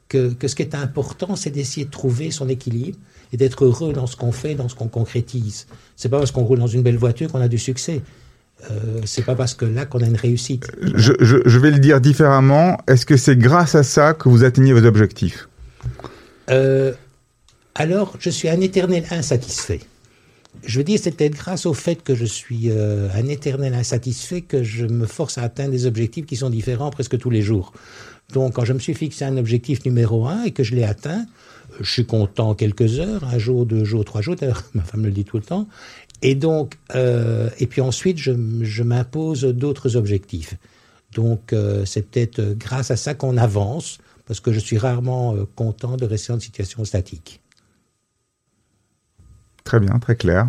[0.10, 2.98] que, que ce qui est important, c'est d'essayer de trouver son équilibre
[3.34, 5.68] et d'être heureux dans ce qu'on fait, dans ce qu'on concrétise.
[5.96, 8.02] C'est pas parce qu'on roule dans une belle voiture qu'on a du succès.
[8.72, 10.68] Euh, c'est pas parce que là qu'on a une réussite.
[10.96, 12.78] je, je- je vais le dire différemment.
[12.88, 15.50] Est-ce que c'est grâce à ça que vous atteignez vos objectifs?
[16.50, 16.94] Euh,
[17.74, 19.82] alors, je suis un éternel insatisfait.
[20.66, 24.42] Je veux dire, c'est peut-être grâce au fait que je suis euh, un éternel insatisfait
[24.42, 27.74] que je me force à atteindre des objectifs qui sont différents presque tous les jours.
[28.34, 31.26] Donc, quand je me suis fixé un objectif numéro un et que je l'ai atteint,
[31.72, 34.36] euh, je suis content quelques heures, un jour, deux jours, trois jours.
[34.36, 35.68] D'ailleurs, ma femme me le dit tout le temps.
[36.22, 40.56] Et donc, euh, et puis ensuite, je, je m'impose d'autres objectifs.
[41.16, 43.98] Donc, euh, c'est peut-être euh, grâce à ça qu'on avance,
[44.28, 47.42] parce que je suis rarement euh, content de rester en situation statique.
[49.66, 50.48] Très bien, très clair.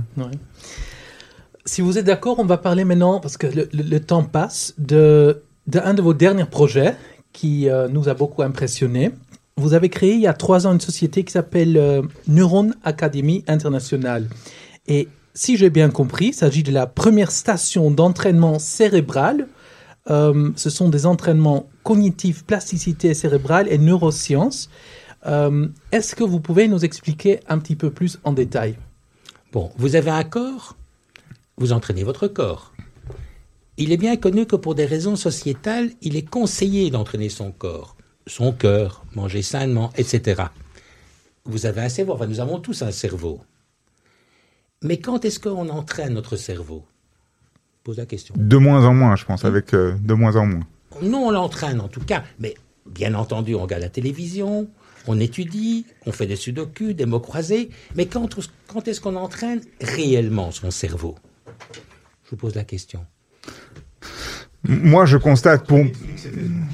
[1.65, 5.81] Si vous êtes d'accord, on va parler maintenant, parce que le temps passe, de, de
[5.81, 6.95] un de vos derniers projets
[7.33, 9.11] qui euh, nous a beaucoup impressionné.
[9.57, 13.43] Vous avez créé il y a trois ans une société qui s'appelle euh, Neuron Academy
[13.49, 14.29] International.
[14.87, 19.49] Et si j'ai bien compris, il s'agit de la première station d'entraînement cérébral.
[20.11, 24.69] Euh, ce sont des entraînements cognitifs, plasticité cérébrale et neurosciences.
[25.27, 28.77] Euh, Est-ce que vous pouvez nous expliquer un petit peu plus en détail?
[29.53, 30.77] Bon, vous avez un corps,
[31.57, 32.73] vous entraînez votre corps.
[33.79, 37.97] Il est bien connu que pour des raisons sociétales, il est conseillé d'entraîner son corps,
[38.27, 40.45] son cœur, manger sainement, etc.
[41.45, 43.41] Vous avez un cerveau, enfin nous avons tous un cerveau.
[44.83, 46.85] Mais quand est-ce qu'on entraîne notre cerveau?
[47.85, 48.35] Pose la question.
[48.37, 50.67] De moins en moins, je pense, avec euh, de moins en moins.
[51.03, 52.55] Nous, on l'entraîne en tout cas, mais
[52.87, 54.69] bien entendu, on regarde la télévision,
[55.07, 58.29] on étudie, on fait des sudoku, des mots croisés, mais quand,
[58.87, 61.17] est-ce qu'on entraîne réellement son cerveau?
[62.25, 63.05] Je vous pose la question.
[64.69, 65.79] Moi, je constate pour,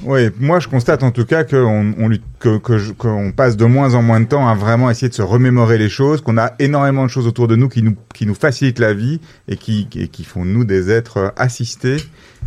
[0.03, 4.25] oui, moi, je constate en tout cas qu'on on, passe de moins en moins de
[4.25, 7.47] temps à vraiment essayer de se remémorer les choses, qu'on a énormément de choses autour
[7.47, 11.33] de nous qui nous, facilitent la vie et qui, et qui font nous des êtres
[11.35, 11.97] assistés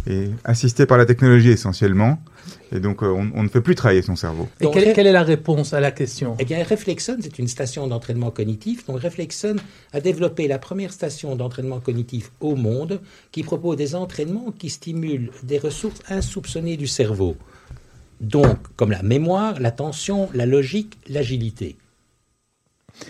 [0.08, 2.18] et assistés par la technologie essentiellement.
[2.72, 4.48] Et donc, euh, on, on ne fait plus travailler son cerveau.
[4.60, 6.34] Et quelle, quelle est la réponse à la question?
[6.40, 8.84] Eh bien, Reflexon, c'est une station d'entraînement cognitif.
[8.86, 9.56] Donc, Reflexon
[9.92, 13.00] a développé la première station d'entraînement cognitif au monde
[13.30, 17.36] qui propose des entraînements qui stimulent des ressources insoupçonnées du cerveau.
[18.20, 21.76] Donc, comme la mémoire, l'attention, la logique, l'agilité.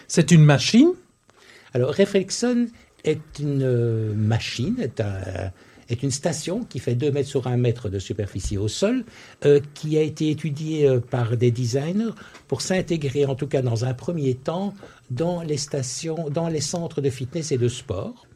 [0.09, 0.91] C'est une machine?
[1.73, 2.67] Alors, Reflexon
[3.05, 5.53] est une euh, machine, est, un-
[5.89, 9.05] est une station qui fait 2 mètres sur 1 mètre de superficie au sol,
[9.45, 12.13] euh, qui a été étudiée euh, par des designers
[12.49, 14.75] pour s'intégrer, en tout cas dans un premier temps,
[15.11, 18.27] dans les stations, dans les centres de fitness et de sport,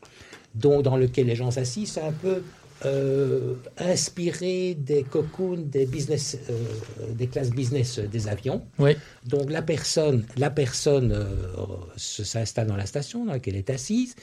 [0.55, 2.43] dont, dans lesquels les gens s'assistent, un peu
[2.85, 8.63] euh, inspiré des cocoons des business, euh, des classes business des avions.
[8.79, 8.93] Oui.
[9.27, 11.25] Donc la personne, la personne euh,
[11.97, 14.15] se- s'installe dans la station dans laquelle elle est assise.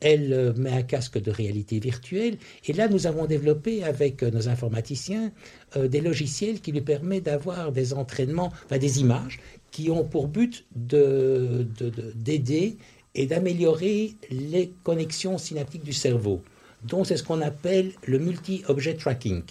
[0.00, 2.36] Elle met un casque de réalité virtuelle.
[2.66, 5.32] Et là, nous avons développé avec nos informaticiens
[5.76, 10.66] des logiciels qui lui permettent d'avoir des entraînements, enfin des images, qui ont pour but
[10.76, 12.76] de- de- de- d'aider
[13.14, 16.42] et d'améliorer les connexions synaptiques du cerveau.
[16.84, 19.42] Donc c'est ce qu'on appelle le multi-object tracking.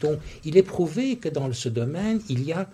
[0.00, 2.68] Donc il est prouvé que dans ce domaine, il y a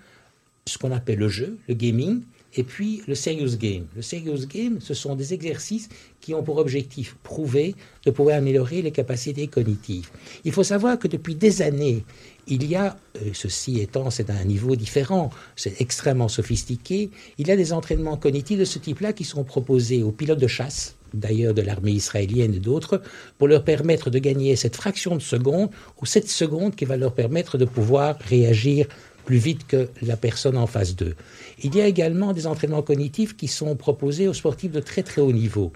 [0.66, 2.22] ce qu'on appelle le jeu, le gaming,
[2.54, 3.86] et puis le serious game.
[3.94, 5.88] Le serious game, ce sont des exercices
[6.20, 10.10] qui ont pour objectif prouvé de pouvoir améliorer les capacités cognitives.
[10.44, 12.04] Il faut savoir que depuis des années,
[12.46, 17.50] il y a, euh, ceci étant, c'est un niveau différent, c'est extrêmement sophistiqué, il y
[17.52, 21.54] a des entraînements cognitifs de ce type-là qui sont proposés aux pilotes de chasse, d'ailleurs
[21.54, 23.02] de l'armée israélienne et d'autres,
[23.38, 25.70] pour leur permettre de gagner cette fraction de seconde
[26.00, 28.86] ou cette seconde qui va leur permettre de pouvoir réagir
[29.24, 31.14] plus vite que la personne en face d'eux.
[31.62, 35.20] Il y a également des entraînements cognitifs qui sont proposés aux sportifs de très très
[35.20, 35.72] haut niveau.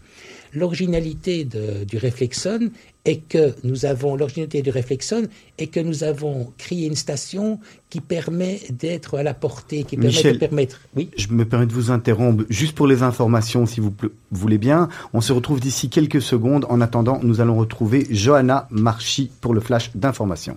[0.54, 2.70] L'originalité du Reflexon
[3.04, 5.24] est que nous avons l'originalité du Reflexon
[5.58, 7.58] est que nous avons créé une station
[7.90, 10.34] qui permet d'être à la portée, qui permet Michel.
[10.34, 10.80] de permettre.
[10.96, 11.10] Oui.
[11.16, 13.94] Je me permets de vous interrompre juste pour les informations, si vous
[14.30, 14.88] voulez bien.
[15.12, 16.66] On se retrouve d'ici quelques secondes.
[16.68, 20.56] En attendant, nous allons retrouver Johanna Marchi pour le flash d'information.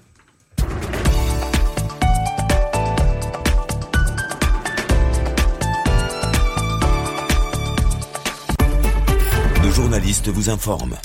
[9.77, 10.97] Nos journalistes vous informent.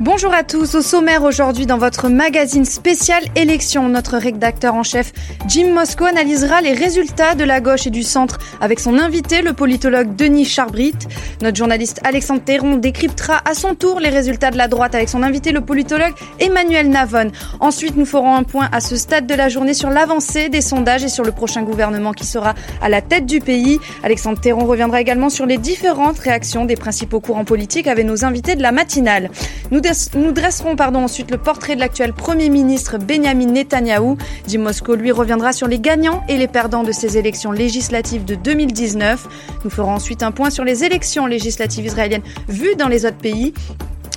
[0.00, 5.12] Bonjour à tous, au sommaire aujourd'hui dans votre magazine spécial élection, notre rédacteur en chef
[5.46, 9.52] Jim Moscow analysera les résultats de la gauche et du centre avec son invité, le
[9.52, 10.94] politologue Denis Charbrit.
[11.42, 15.22] Notre journaliste Alexandre Théron décryptera à son tour les résultats de la droite avec son
[15.22, 17.30] invité, le politologue Emmanuel Navon.
[17.60, 21.04] Ensuite, nous ferons un point à ce stade de la journée sur l'avancée des sondages
[21.04, 23.78] et sur le prochain gouvernement qui sera à la tête du pays.
[24.02, 28.56] Alexandre Théron reviendra également sur les différentes réactions des principaux courants politiques avec nos invités
[28.56, 29.28] de la matinale.
[29.70, 29.80] Nous,
[30.14, 34.16] nous dresserons ensuite le portrait de l'actuel Premier ministre Benjamin Netanyahou.
[34.46, 38.36] Jim Moscow, lui, reviendra sur les gagnants et les perdants de ces élections législatives de
[38.36, 39.26] 2019.
[39.64, 43.52] Nous ferons ensuite un point sur les élections législatives israéliennes vues dans les autres pays.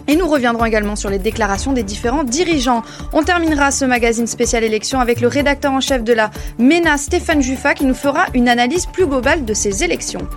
[0.07, 2.83] Et nous reviendrons également sur les déclarations des différents dirigeants.
[3.11, 7.41] On terminera ce magazine spécial élection avec le rédacteur en chef de la MENA, Stéphane
[7.41, 10.27] Juffa, qui nous fera une analyse plus globale de ces élections.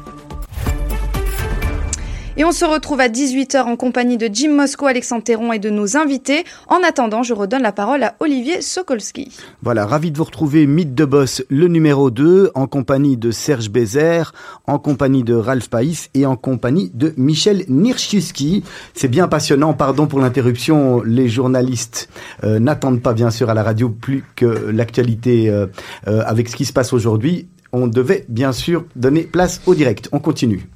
[2.39, 5.71] Et on se retrouve à 18h en compagnie de Jim Moscow, Alexandre Théron et de
[5.71, 6.45] nos invités.
[6.69, 9.33] En attendant, je redonne la parole à Olivier Sokolski.
[9.63, 13.71] Voilà, ravi de vous retrouver Mythe de Boss, le numéro 2, en compagnie de Serge
[13.71, 14.35] Bézère,
[14.67, 18.65] en compagnie de Ralph Païs et en compagnie de Michel Nirchiski.
[18.93, 22.11] C'est bien passionnant, pardon pour l'interruption, les journalistes
[22.45, 25.69] euh, n'attendent pas bien sûr à la radio plus que l'actualité euh,
[26.07, 27.49] euh, avec ce qui se passe aujourd'hui.
[27.73, 30.11] On devait bien sûr donner place au direct.
[30.13, 30.69] On continue.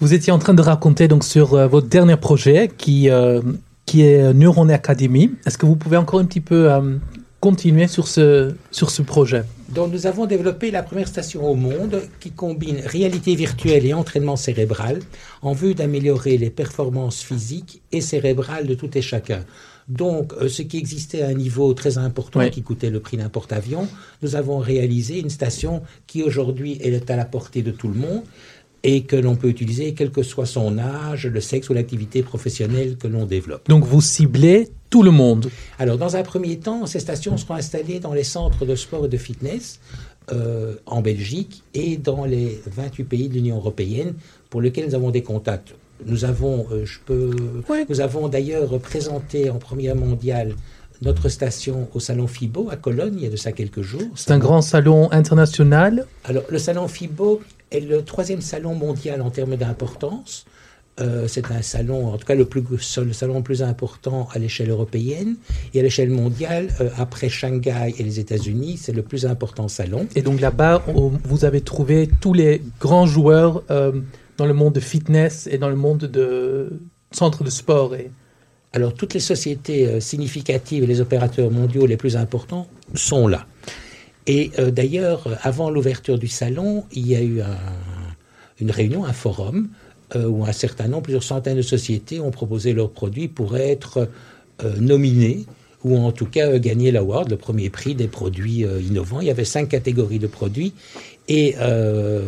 [0.00, 3.40] Vous étiez en train de raconter donc sur euh, votre dernier projet qui, euh,
[3.86, 5.32] qui est Neuron Academy.
[5.46, 6.96] Est-ce que vous pouvez encore un petit peu euh,
[7.40, 9.44] continuer sur ce, sur ce projet?
[9.70, 14.36] Donc nous avons développé la première station au monde qui combine réalité virtuelle et entraînement
[14.36, 15.00] cérébral
[15.42, 19.44] en vue d'améliorer les performances physiques et cérébrales de tout et chacun.
[19.88, 22.50] Donc euh, ce qui existait à un niveau très important Oui.
[22.50, 23.88] qui coûtait le prix d'un porte-avions,
[24.22, 28.22] nous avons réalisé une station qui aujourd'hui est à la portée de tout le monde
[28.86, 32.96] et que l'on peut utiliser quel que soit son âge, le sexe ou l'activité professionnelle
[32.96, 33.68] que l'on développe.
[33.68, 35.50] Donc vous ciblez tout le monde.
[35.80, 39.08] Alors, dans un premier temps, ces stations seront installées dans les centres de sport et
[39.08, 39.80] de fitness
[40.30, 44.14] euh, en Belgique et dans les 28 pays de l'Union européenne
[44.50, 45.74] pour lesquels nous avons des contacts.
[46.04, 47.32] Nous avons, euh, je peux,
[47.88, 50.54] nous avons d'ailleurs présenté en première mondiale
[51.02, 54.08] notre station au salon FIBO à Cologne il y a de ça quelques jours.
[54.14, 56.06] C'est un grand salon international.
[56.24, 60.46] Alors, le salon FIBO est le troisième salon mondial en termes d'importance.
[60.98, 62.62] Euh, c'est un salon, en tout cas le, plus,
[62.98, 65.36] le salon le plus important à l'échelle européenne
[65.74, 70.06] et à l'échelle mondiale, euh, après Shanghai et les États-Unis, c'est le plus important salon.
[70.14, 70.82] Et donc là-bas,
[71.24, 73.92] vous avez trouvé tous les grands joueurs euh,
[74.38, 77.94] dans le monde de fitness et dans le monde de centre de sport.
[77.94, 78.10] Et...
[78.72, 83.46] Alors toutes les sociétés significatives et les opérateurs mondiaux les plus importants sont là.
[84.26, 87.56] Et euh, d'ailleurs, avant l'ouverture du salon, il y a eu un-
[88.60, 89.68] une réunion, un forum,
[90.14, 94.08] euh, où un certain nombre, plusieurs centaines de sociétés ont proposé leurs produits pour être
[94.64, 95.44] euh, nominés
[95.84, 99.20] ou en tout cas gagner l'award, le premier prix des produits innovants.
[99.20, 100.72] Il y avait cinq catégories de produits
[101.28, 102.22] et euh,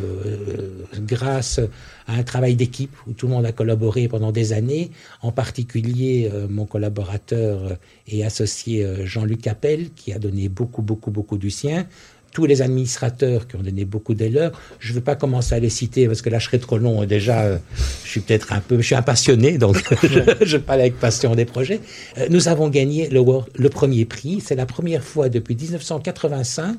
[1.00, 1.60] grâce
[2.06, 4.90] à un travail d'équipe où tout le monde a collaboré pendant des années,
[5.22, 11.10] en particulier euh, mon collaborateur et associé euh, Jean-Luc Appel qui a donné beaucoup, beaucoup,
[11.10, 11.86] beaucoup du sien,
[12.32, 14.52] tous les administrateurs qui ont donné beaucoup de leurs.
[14.78, 17.04] Je ne veux pas commencer à les citer parce que là je serais trop long.
[17.04, 17.58] Déjà, euh,
[18.04, 21.34] je suis peut-être un peu, je suis un passionné, donc je, je parle avec passion
[21.34, 21.80] des projets.
[22.18, 24.40] Euh, Nous avons gagné le premier prix.
[24.44, 26.76] C'est la première fois depuis 1985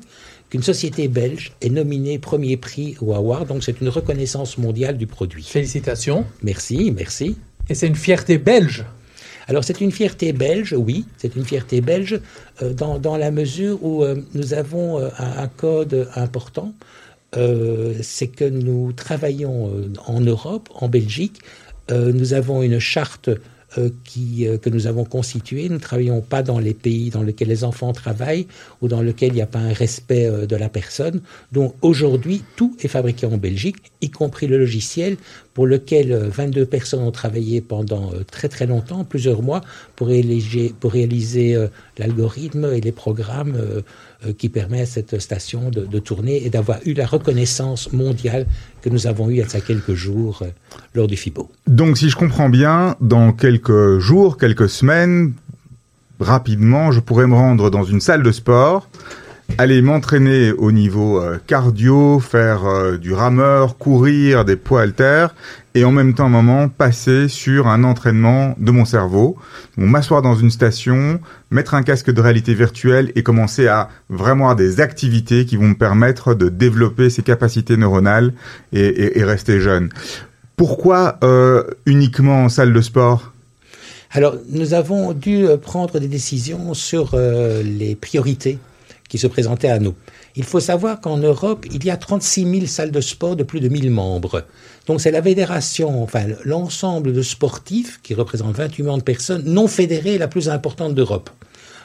[0.50, 3.46] qu'une société belge est nominée premier prix au Award.
[3.46, 5.44] Donc c'est une reconnaissance mondiale du produit.
[5.44, 6.26] Félicitations.
[6.42, 7.36] Merci, merci.
[7.68, 8.84] Et c'est une fierté belge.
[9.46, 12.20] Alors c'est une fierté belge, oui, c'est une fierté belge
[12.62, 16.72] euh, dans, dans la mesure où euh, nous avons euh, un, un code important,
[17.32, 19.70] c'est que nous travaillons
[20.04, 21.38] en Europe, en Belgique,
[21.88, 23.30] nous avons une charte
[24.04, 27.48] qui, euh, que nous avons constituée, nous ne travaillons pas dans les pays dans lesquels
[27.48, 28.46] les enfants travaillent
[28.80, 31.20] ou dans lesquels il n'y a pas un respect euh, de la personne.
[31.52, 35.16] Donc aujourd'hui, tout est fabriqué en Belgique, y compris le logiciel
[35.54, 39.60] pour lequel euh, 22 personnes ont travaillé pendant euh, très très longtemps, plusieurs mois,
[39.96, 43.82] pour réaliser, pour réaliser euh, l'algorithme et les programmes euh, euh,
[44.36, 48.46] qui permettent à cette station de, tourner et d'avoir eu la reconnaissance mondiale
[48.82, 50.48] que nous avons eue il y a quelques jours euh,
[50.94, 51.50] lors du FIBO.
[51.66, 55.32] Donc, si je comprends bien, dans quelques jours, quelques semaines,
[56.18, 58.88] rapidement, je pourrais me rendre dans une salle de sport,
[59.58, 65.34] aller m'entraîner au niveau euh, cardio, faire euh, du rameur, courir, des poids haltères,
[65.74, 69.36] et en même temps, un moment, passer sur un entraînement de mon cerveau,
[69.76, 74.56] m'asseoir dans une station, mettre un casque de réalité virtuelle et commencer à vraiment avoir
[74.56, 78.32] des activités qui vont me permettre de développer ces capacités neuronales
[78.72, 79.90] et, et- et rester jeune.
[80.56, 83.32] Pourquoi euh, uniquement en salle de sport?
[84.12, 88.58] Alors, nous avons dû euh, prendre des décisions sur euh, les priorités
[89.10, 89.94] qui se présentaient à nous.
[90.36, 93.60] Il faut savoir qu'en Europe, il y a 36 000 salles de sport de plus
[93.60, 94.44] de 1000 membres.
[94.86, 99.66] Donc, c'est la fédération, enfin, l'ensemble de sportifs, qui représente 28 millions de personnes, non
[99.66, 101.28] fédérées, la plus importante d'Europe.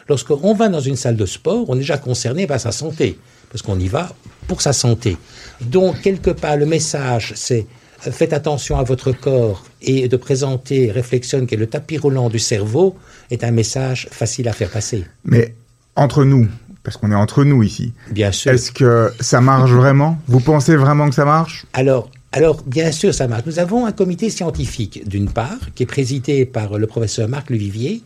[0.08, 3.18] Lorsqu'on va dans une salle de sport, on est déjà concerné par sa santé,
[3.50, 4.14] parce qu'on y va
[4.48, 5.18] pour sa santé.
[5.62, 7.66] Donc, quelque part, le message, c'est
[8.06, 12.30] euh, faites attention à votre corps et de présenter Réflexion, qui est le tapis roulant
[12.30, 12.96] du cerveau,
[13.32, 15.06] est un message facile à faire passer.
[15.24, 15.56] Mais
[15.96, 16.48] entre nous,
[16.86, 18.52] parce qu'on est entre nous ici, Bien sûr.
[18.54, 20.17] est-ce que ça marche vraiment?
[20.28, 21.65] Vous pensez vraiment que ça marche?
[21.74, 23.43] Alors, alors, bien sûr, ça marche.
[23.45, 28.02] Nous avons un comité scientifique, d'une part, qui est présidé par le professeur Marc Levivier,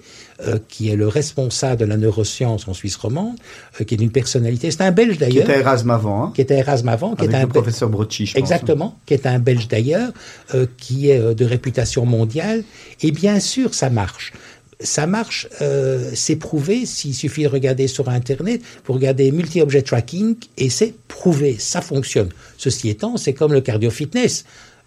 [0.46, 3.36] euh, qui est le responsable de la neuroscience en Suisse romande,
[3.82, 4.70] euh, qui est une personnalité.
[4.70, 5.44] C'est un Belge Qui d'ailleurs.
[5.50, 8.28] était Erasme avant, hein, qui était Erasme avant, qui avec est un le professeur Brocci,
[8.28, 8.40] je pense.
[8.40, 10.12] Exactement, qui est un Belge d'ailleurs,
[10.54, 12.64] euh, qui est euh, de réputation mondiale.
[13.02, 14.32] Et bien sûr, ça marche.
[14.82, 20.38] Ça marche, euh, c'est prouvé, s'il suffit de regarder sur Internet, vous regardez multi-object tracking,
[20.58, 22.30] et c'est prouvé, ça fonctionne.
[22.58, 24.46] Ceci étant, c'est comme le cardio-fitness.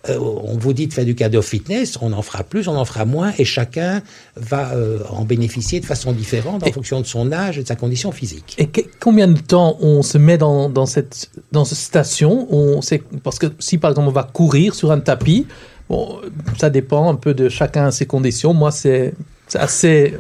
[0.09, 3.05] Euh, on vous dit de faire du cardio-fitness, on en fera plus, on en fera
[3.05, 4.03] moins, et chacun
[4.35, 7.69] va euh, en bénéficier de façon différente en Et- fonction de son âge et de
[7.69, 8.55] sa condition physique.
[8.59, 12.49] Et que- combien de temps on se met dans, dans cette, dans cette station?
[12.51, 15.47] On sait, Parce que si par exemple on va courir sur un tapis,
[15.91, 16.19] bon,
[16.59, 18.55] ça dépend un peu de chacun ses conditions.
[18.55, 19.13] Moi, c'est
[19.53, 20.15] c'est assez.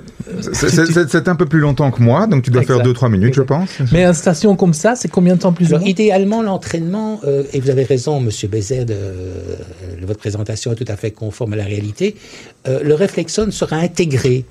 [0.52, 2.74] C'est- un peu plus longtemps que moi, donc tu dois Exact.
[2.74, 3.70] faire 2-3 minutes, je pense.
[3.90, 7.60] Mais une station comme ça, c'est combien de temps plus Alors, idéalement, l'entraînement, euh, et
[7.60, 9.56] vous avez raison, Monsieur Bézet, de, euh,
[10.02, 12.16] votre présentation est tout à fait conforme à la réalité,
[12.68, 14.44] euh, le réflexon sera intégré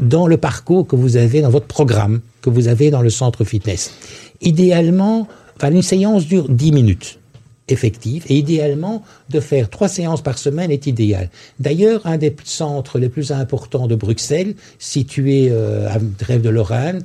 [0.00, 3.44] dans le parcours que vous avez dans votre programme, que vous avez dans le centre
[3.44, 3.92] fitness.
[4.40, 5.28] Idéalement,
[5.62, 7.18] une séance dure 10 minutes
[7.68, 11.30] effectives, et idéalement, de faire trois séances par semaine est idéal.
[11.60, 17.02] D'ailleurs, un des centres les plus importants de Bruxelles, situé euh, à Drève de Lorraine,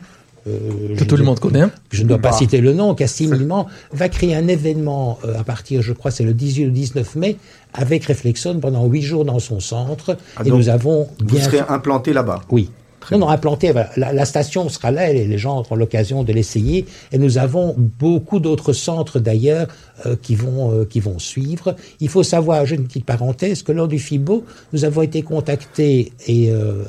[0.48, 0.58] euh,
[0.96, 2.38] que je tout le ne- monde connaît je ne dois pas Bah.
[2.38, 6.34] citer le nom, Cassimillement va créer un événement euh, à partir, je crois, c'est le
[6.34, 7.38] 18 ou 19 mai,
[7.74, 10.18] avec Reflexon pendant huit jours dans son centre.
[10.38, 12.42] Ah, et donc, nous avons Vous bien serez sûr- implanté là-bas.
[12.50, 12.70] Oui.
[13.02, 13.74] Très non, non, implanté.
[13.98, 16.86] La, la station sera là et les gens auront l'occasion de l'essayer.
[17.12, 19.68] Et nous avons beaucoup d'autres centres d'ailleurs
[20.06, 21.76] euh, qui vont euh, qui vont suivre.
[22.00, 26.14] Il faut savoir, j'ai une petite parenthèse, que lors du FIBO, nous avons été contactés
[26.28, 26.84] et euh,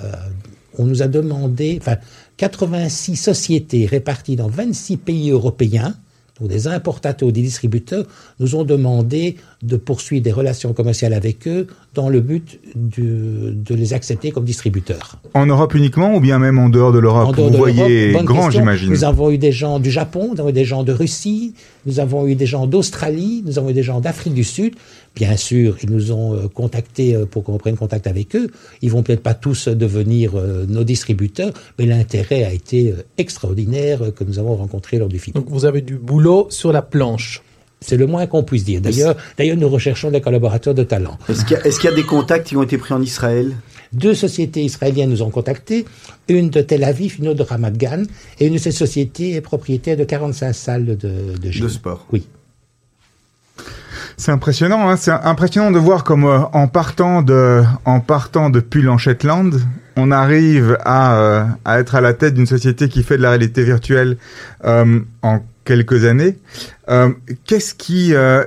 [0.78, 1.96] on nous a demandé, enfin,
[2.36, 5.94] 86 sociétés réparties dans 26 pays européens
[6.40, 8.04] donc des importateurs ou des distributeurs,
[8.40, 13.74] nous ont demandé de poursuivre des relations commerciales avec eux dans le but de, de
[13.74, 15.18] les accepter comme distributeurs.
[15.34, 18.08] En Europe uniquement ou bien même en dehors de l'Europe En dehors Vous de voyez
[18.08, 18.60] l'Europe, bonne grand, question.
[18.60, 18.90] j'imagine.
[18.90, 21.54] Nous avons eu des gens du Japon, nous avons eu des gens de Russie,
[21.86, 24.74] nous avons eu des gens d'Australie, nous avons eu des gens d'Afrique du Sud.
[25.14, 28.48] Bien sûr, ils nous ont euh, contactés euh, pour qu'on prenne contact avec eux.
[28.80, 34.24] Ils vont peut-être pas tous devenir euh, nos distributeurs, mais l'intérêt a été extraordinaire que
[34.24, 35.38] nous avons rencontré lors du FIBO.
[35.38, 37.42] Donc vous avez du boulot sur la planche.
[37.82, 38.80] C'est le moins qu'on puisse dire.
[38.80, 41.18] D'ailleurs, d'ailleurs, nous recherchons des collaborateurs de talent.
[41.28, 43.52] Est-ce qu'il y, a- y des contacts qui ont été pris en Israël?
[43.92, 45.84] Deux sociétés israéliennes nous ont contactés,
[46.28, 48.04] une de Tel Aviv, une autre de Ramat Gan,
[48.40, 51.64] et une de ces sociétés est propriétaire de 45 salles de, de gym.
[51.64, 52.26] de sport Oui.
[54.16, 58.50] C'est impressionnant, hein, c'est impressionnant de voir comme euh, en partant de en partant
[58.88, 59.50] en Shetland,
[59.96, 63.30] on arrive à, euh, à être à la tête d'une société qui fait de la
[63.30, 64.16] réalité virtuelle
[64.64, 66.36] euh, en quelques années.
[66.88, 67.10] Euh,
[67.46, 68.44] qu'est-ce qui euh,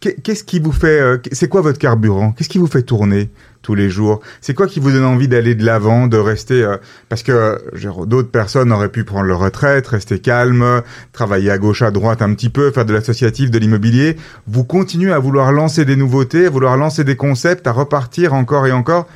[0.00, 2.32] qu'est- qu'est-ce qui vous fait euh, c'est quoi votre carburant?
[2.32, 3.30] Qu'est-ce qui vous fait tourner
[3.62, 4.20] tous les jours?
[4.40, 6.64] C'est quoi qui vous donne envie d'aller de l'avant, de rester
[7.08, 7.58] parce que
[8.06, 12.32] d'autres personnes auraient pu prendre leur retraite, rester calme, travailler à gauche à droite un
[12.34, 14.16] petit peu, faire de l'associatif, de l'immobilier.
[14.46, 18.66] Vous continuez à vouloir lancer des nouveautés, à vouloir lancer des concepts, à repartir encore
[18.66, 19.06] et encore.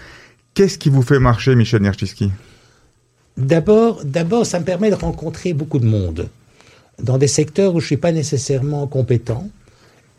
[0.54, 2.30] Qu'est-ce qui vous fait marcher, Michel Nierchiski
[3.38, 6.28] D'abord, d'abord, ça me permet de rencontrer beaucoup de monde
[7.00, 9.48] dans des secteurs où je suis pas nécessairement compétent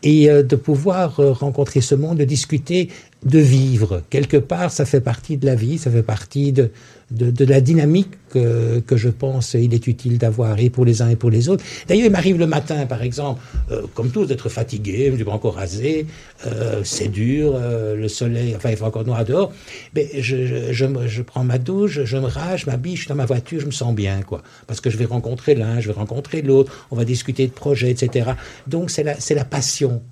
[0.02, 2.90] et euh, de pouvoir euh, rencontrer ce monde, de discuter,
[3.24, 4.02] de vivre.
[4.10, 6.70] Quelque part, ça fait partie de la vie, ça fait partie de,
[7.10, 11.00] de, de la dynamique que, que je pense il est utile d'avoir et pour les
[11.00, 11.64] uns et pour les autres.
[11.88, 15.54] D'ailleurs, il m'arrive le matin, par exemple, euh, comme tous, d'être fatigué, je suis encore
[15.54, 16.06] rasé,
[16.46, 19.52] euh, c'est dur, euh, le soleil, enfin, il fait encore noir dehors,
[19.94, 20.72] mais je, je,
[21.06, 23.66] je, prends ma douche, je me rase, je m'habille, je suis dans ma voiture, je
[23.66, 24.42] me sens bien, quoi.
[24.66, 27.90] Parce que je vais rencontrer l'un, je vais rencontrer l'autre, on va discuter de projets,
[27.90, 28.32] etc.
[28.66, 30.02] Donc, c'est la, c'est la passion.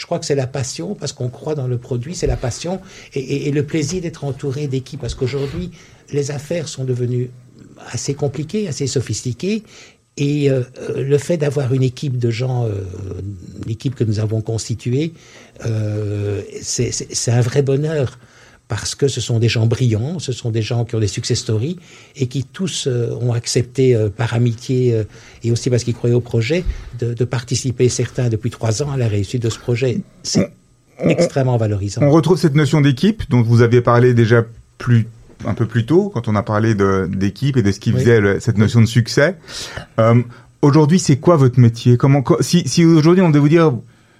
[0.00, 2.80] Je crois que c'est la passion parce qu'on croit dans le produit, c'est la passion
[3.12, 4.98] et, le plaisir d'être entouré d'équipes.
[4.98, 5.72] Parce qu'aujourd'hui,
[6.10, 7.28] les affaires sont devenues
[7.86, 9.62] assez compliquées, assez sophistiquées.
[10.16, 10.62] Et euh,
[10.96, 12.80] le fait d'avoir une équipe de gens, euh,
[13.66, 15.12] l'équipe que nous avons constituée,
[15.66, 18.18] euh, c'est un vrai bonheur
[18.70, 21.40] parce que ce sont des gens brillants, ce sont des gens qui ont des success
[21.40, 21.76] stories
[22.16, 25.04] et qui tous euh, ont accepté euh, par amitié euh,
[25.44, 26.64] et aussi parce qu'ils croyaient au projet
[27.00, 30.00] de, de participer, certains depuis trois ans, à la réussite de ce projet.
[30.22, 30.50] C'est
[31.00, 32.00] extrêmement valorisant.
[32.02, 34.44] On retrouve cette notion d'équipe dont vous aviez parlé déjà
[34.78, 35.06] plus
[35.44, 36.74] un peu plus tôt quand on a parlé
[37.08, 37.98] d'équipe et de ce qui Oui.
[38.00, 39.36] faisait le- cette notion de succès.
[40.62, 41.96] Aujourd'hui, c'est quoi votre métier?
[41.96, 43.72] Comment co- si si aujourd'hui on devait vous dire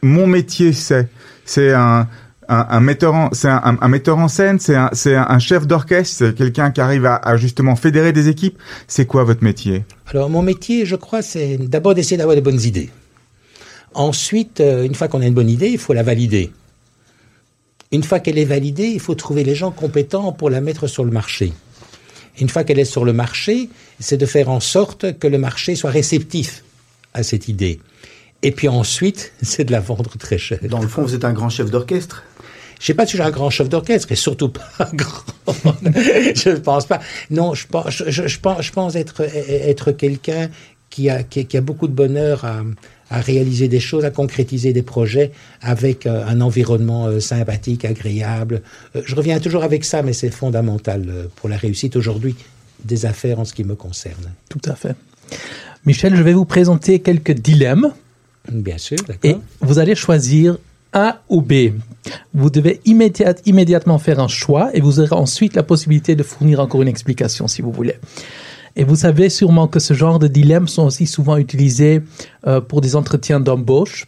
[0.03, 1.09] mon métier c'est
[1.45, 2.09] c'est un
[2.51, 6.17] un, un metteur en c'est un, metteur en scène, c'est un c'est un, chef d'orchestre,
[6.19, 8.59] c'est quelqu'un qui arrive à, à justement fédérer des équipes.
[8.89, 9.85] C'est quoi votre métier?
[10.09, 12.91] Alors mon métier, je crois, c'est d'abord d'essayer d'avoir des bonnes idées.
[13.95, 16.53] Ensuite, euh, une fois qu'on a une bonne idée, il faut la valider.
[17.93, 21.05] Une fois qu'elle est validée, il faut trouver les gens compétents pour la mettre sur
[21.05, 21.53] le marché.
[22.41, 25.75] Une fois qu'elle est sur le marché, c'est de faire en sorte que le marché
[25.75, 26.63] soit réceptif
[27.15, 27.81] à cette idée.
[28.43, 30.59] Et puis ensuite, c'est de la vendre très cher.
[30.69, 32.25] Dans le fond, vous êtes un grand chef d'orchestre.
[32.81, 35.25] Je sais pas si suis un grand chef d'orchestre, et surtout pas un grand.
[36.35, 36.99] je ne pense pas.
[37.31, 40.49] Non, je pense, je, je- je pense, je pense être, être quelqu'un
[40.89, 42.63] qui a, qui, qui a beaucoup de bonheur à,
[43.11, 48.63] à réaliser des choses, à concrétiser des projets avec euh, un environnement euh, sympathique, agréable.
[48.97, 52.35] Euh, je reviens toujours avec ça, mais c'est fondamental pour la réussite aujourd'hui
[52.85, 54.33] des affaires en ce qui me concerne.
[54.49, 54.97] Tout à fait.
[55.85, 57.93] Michel, je vais vous présenter quelques dilemmes
[58.51, 59.43] Bien sûr, et d'accord.
[59.61, 60.57] vous allez choisir
[60.93, 61.53] A ou B.
[62.35, 66.61] Vous devez immédiat- immédiatement faire un choix et vous aurez ensuite la possibilité de fournir
[66.61, 67.95] encore une explication si vous voulez.
[68.77, 72.03] Et vous savez sûrement que ce genre de dilemmes sont aussi souvent utilisés
[72.47, 74.07] euh, pour des entretiens d'embauche.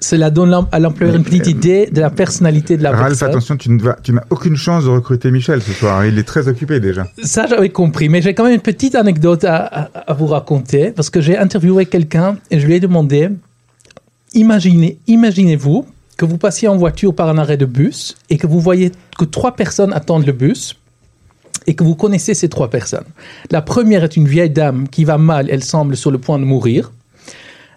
[0.00, 3.28] Cela donne à l'employeur une petite idée de la personnalité de la Ralph, personne.
[3.30, 3.70] attention, tu
[4.12, 6.04] n'as aucune chance de recruter Michel ce soir.
[6.04, 7.06] Il est très occupé déjà.
[7.22, 10.90] Ça, j'avais compris, mais j'ai quand même une petite anecdote à, à- à vous raconter,
[10.90, 13.30] parce que j'ai interviewé quelqu'un et je lui ai demandé,
[14.36, 18.60] imaginez, imaginez-vous que vous passiez en voiture par un arrêt de bus et que vous
[18.60, 20.76] voyez que trois personnes attendent le bus
[21.66, 23.06] et que vous connaissez ces trois personnes.
[23.50, 26.44] La première est une vieille dame qui va mal, elle semble sur le point de
[26.44, 26.92] mourir.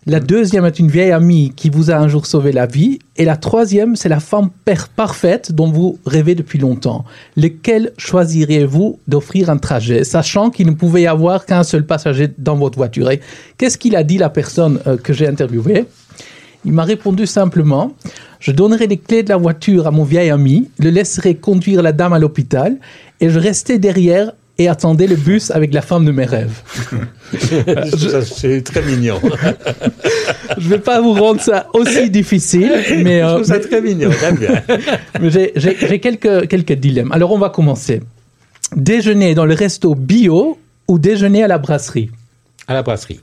[0.06, 3.00] La deuxième est une vieille amie qui vous a un jour sauvé la vie.
[3.18, 4.50] Et la troisième, c'est la femme
[4.96, 7.04] parfaite dont vous rêvez depuis longtemps.
[7.36, 12.56] Lequel choisiriez-vous d'offrir un trajet, sachant qu'il ne pouvait y avoir qu'un seul passager dans
[12.56, 13.12] votre voiture?
[13.12, 13.20] Et
[13.58, 15.86] qu'est-ce qu'il a dit la personne euh, que j'ai interviewée?
[16.66, 17.94] Il m'a répondu simplement,
[18.40, 21.92] je donnerai les clés de la voiture à mon vieil ami, le laisserai conduire la
[21.94, 22.78] dame à l'hôpital,
[23.22, 26.62] et je restais derrière et attendais le bus avec la femme de mes rêves.
[28.26, 29.20] C'est très mignon.
[30.58, 32.72] Je vais pas vous rendre ça aussi difficile,
[33.04, 34.62] mais, Je euh, trouve ça mais- très mignon, j'aime bien.
[35.30, 37.12] j'ai- j'ai j'ai quelques, quelques dilemmes.
[37.14, 38.02] Alors, on va commencer.
[38.76, 40.58] Déjeuner dans le resto bio
[40.90, 42.12] ou déjeuner à la brasserie?
[42.68, 43.22] À la brasserie,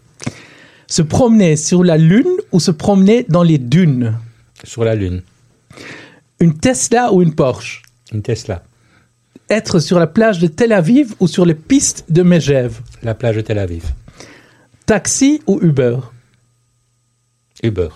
[0.88, 4.14] Se promener sur la Lune ou se promener dans les dunes?
[4.64, 5.22] Sur la Lune,
[6.40, 7.82] Une Tesla ou une Porsche?
[8.12, 8.62] Une Tesla,
[9.50, 12.80] Être sur la plage de Tel Aviv ou sur les pistes de Megève?
[13.02, 13.84] La plage de Tel Aviv,
[14.86, 15.98] Taxi ou Uber?
[17.62, 17.88] Uber,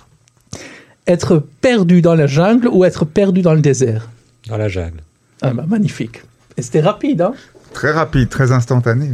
[1.06, 4.10] Être perdu dans la jungle ou être perdu dans le désert?
[4.48, 5.02] Dans la jungle.
[5.42, 6.22] Ah bah, magnifique.
[6.56, 7.34] Et c'était rapide, hein?
[7.72, 9.10] Très rapide, très instantané.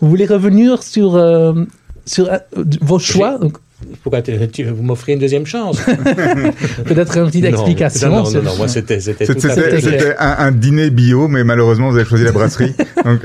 [0.00, 1.64] Vous voulez revenir sur, euh,
[2.06, 2.38] sur euh,
[2.80, 3.58] vos choix Donc,
[4.02, 5.78] Pourquoi vous m'offrez une deuxième chance
[6.84, 8.08] Peut-être une petite explication.
[8.08, 9.26] Non, non, non, non, moi c'était c'était
[10.18, 12.74] un, un dîner bio, mais malheureusement, vous avez choisi la brasserie.
[13.04, 13.20] Donc,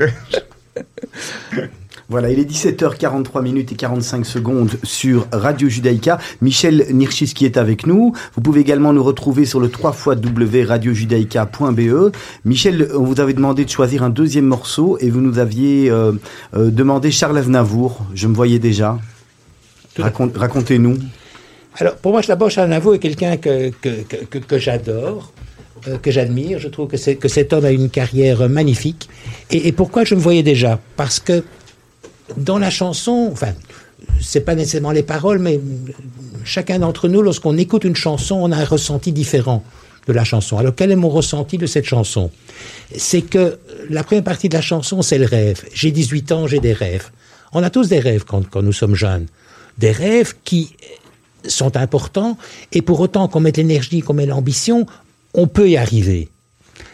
[2.12, 6.18] Voilà, il est 17h43 minutes et 45 secondes sur Radio Judaïka.
[6.42, 8.12] Michel Nirchis qui est avec nous.
[8.34, 9.96] Vous pouvez également nous retrouver sur le 3
[10.68, 12.12] radiojudaïka.be.
[12.44, 16.12] Michel, on vous avait demandé de choisir un deuxième morceau et vous nous aviez euh,
[16.54, 18.04] euh, demandé Charles Aznavour.
[18.14, 18.98] Je me voyais déjà.
[19.98, 20.98] Racontez-nous.
[21.78, 25.32] Alors, pour moi, d'abord, Charles Navo est quelqu'un que, que, que, j'adore,
[25.88, 26.58] euh, que j'admire.
[26.58, 29.08] Je trouve que, que cet homme a une carrière magnifique.
[29.50, 30.78] Et, et pourquoi je me voyais déjà?
[30.98, 31.42] Parce que
[32.36, 33.52] dans la chanson, enfin,
[34.20, 35.60] c'est pas nécessairement les paroles, mais
[36.44, 39.62] chacun d'entre nous, lorsqu'on écoute une chanson, on a un ressenti différent
[40.06, 40.58] de la chanson.
[40.58, 42.30] Alors, quel est mon ressenti de cette chanson?
[42.96, 43.58] C'est que
[43.88, 45.62] la première partie de la chanson, c'est le rêve.
[45.72, 47.10] J'ai 18 ans, j'ai des rêves.
[47.52, 49.26] On a tous des rêves quand, quand nous sommes jeunes.
[49.78, 50.74] Des rêves qui
[51.46, 52.36] sont importants,
[52.72, 54.86] et pour autant qu'on mette l'énergie, qu'on mette l'ambition,
[55.34, 56.28] on peut y arriver.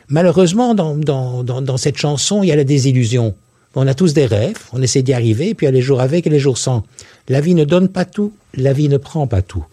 [0.08, 3.34] Malheureusement, dans, dans, dans, dans cette chanson, il y a la désillusion.
[3.80, 6.00] On a tous des rêves, on essaie d'y arriver, puis il y a les jours
[6.00, 6.82] avec et les jours sans.
[7.28, 9.64] La vie ne donne pas tout, la vie ne prend pas tout.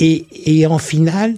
[0.00, 1.36] Et, en finale,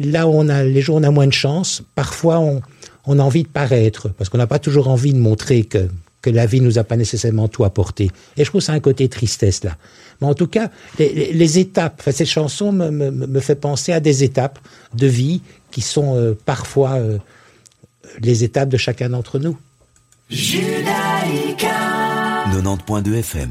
[0.00, 3.42] là où on a, les jours on a moins de chance, parfois on, a envie
[3.42, 5.90] de paraître, parce qu'on n'a pas toujours envie de montrer que,
[6.22, 8.10] que la vie nous a pas nécessairement tout apporté.
[8.38, 9.76] Et je trouve ça un côté tristesse là.
[10.22, 14.58] Mais en tout cas, les, étapes, cette chanson me fait penser à des étapes
[14.94, 17.18] de vie qui sont euh, parfois euh,
[18.22, 19.58] les étapes de chacun d'entre nous.
[20.30, 23.50] 90.2 FM.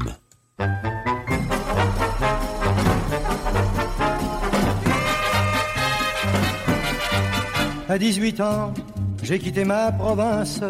[7.88, 8.74] À 18 ans,
[9.22, 10.60] j'ai quitté ma province,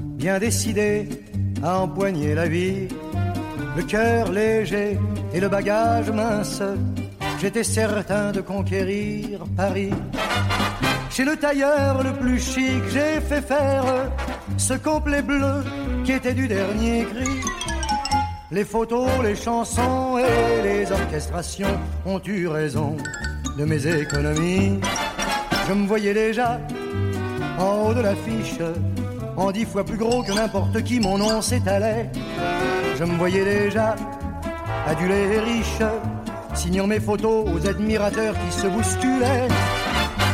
[0.00, 1.06] bien décidé
[1.62, 2.88] à empoigner la vie.
[3.76, 4.98] Le cœur léger
[5.34, 6.62] et le bagage mince,
[7.40, 9.90] j'étais certain de conquérir Paris.
[11.10, 13.84] Chez le tailleur le plus chic, j'ai fait faire
[14.56, 15.64] ce complet bleu
[16.04, 17.40] qui était du dernier cri.
[18.50, 22.96] Les photos, les chansons et les orchestrations ont eu raison
[23.58, 24.78] de mes économies.
[25.68, 26.60] Je me voyais déjà
[27.58, 28.58] en haut de l'affiche,
[29.36, 32.10] en dix fois plus gros que n'importe qui, mon nom s'étalait.
[32.98, 33.94] Je me voyais déjà
[34.86, 35.82] adulé et riche,
[36.54, 39.48] signant mes photos aux admirateurs qui se bousculaient.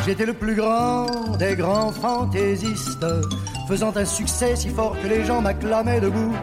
[0.05, 1.05] J'étais le plus grand
[1.37, 3.05] des grands fantaisistes,
[3.69, 6.35] faisant un succès si fort que les gens m'acclamaient debout.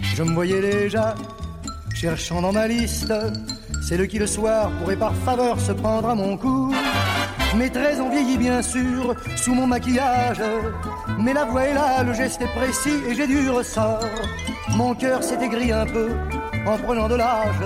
[0.00, 1.14] Je me voyais déjà
[1.94, 3.12] cherchant dans ma liste
[3.86, 6.74] celle qui le soir pourrait par faveur se prendre à mon cou.
[7.54, 10.40] Mes traits ont vieilli bien sûr sous mon maquillage,
[11.18, 14.00] mais la voix est là, le geste est précis et j'ai du ressort.
[14.74, 16.08] Mon cœur s'est aigri un peu
[16.66, 17.64] en prenant de l'âge,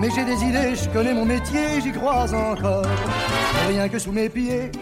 [0.00, 2.86] mais j'ai des idées, je connais mon métier, j'y crois encore.
[3.68, 4.72] Rien que sous mes pieds,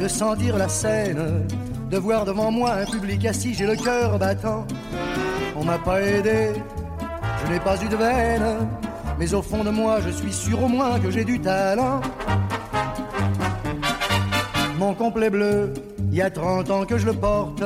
[0.00, 1.46] de sentir la scène,
[1.90, 4.64] de voir devant moi un public assis, j'ai le cœur battant.
[5.56, 6.52] On m'a pas aidé,
[7.42, 8.68] je n'ai pas eu de veine,
[9.18, 12.00] mais au fond de moi, je suis sûr au moins que j'ai du talent.
[14.78, 15.74] Mon complet bleu,
[16.12, 17.64] il y a 30 ans que je le porte,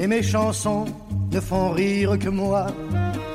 [0.00, 0.86] et mes chansons
[1.30, 2.66] ne font rire que moi.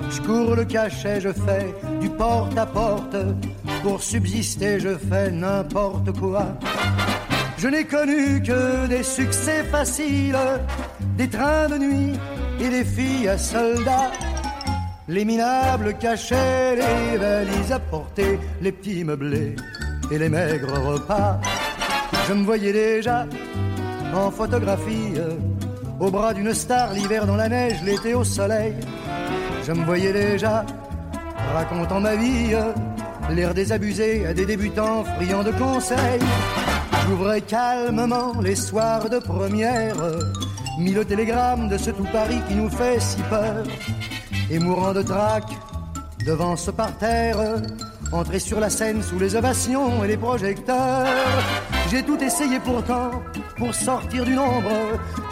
[0.09, 3.15] Je cours le cachet, je fais du porte à porte,
[3.81, 6.47] pour subsister, je fais n'importe quoi.
[7.63, 10.35] Je n'ai connu que des succès faciles,
[11.15, 12.19] des trains de nuit
[12.59, 14.11] et des filles à soldats.
[15.07, 19.55] les minables cachets, les valises à porter, les petits meublés
[20.11, 21.39] et les maigres repas.
[22.27, 23.27] Je me voyais déjà
[24.13, 25.13] en photographie,
[26.01, 28.73] au bras d'une star, l'hiver dans la neige, l'été au soleil.
[29.65, 30.65] Je me voyais déjà
[31.53, 32.55] racontant ma vie,
[33.29, 36.19] l'air désabusé à des débutants friands de conseils.
[37.07, 39.95] J'ouvrais calmement les soirs de première,
[40.79, 43.63] mis le télégramme de ce tout Paris qui nous fait si peur,
[44.49, 45.43] et mourant de trac
[46.25, 47.37] devant ce parterre,
[48.11, 51.07] entrer sur la scène sous les ovations et les projecteurs.
[51.89, 53.11] J'ai tout essayé pourtant
[53.57, 54.71] pour sortir du nombre.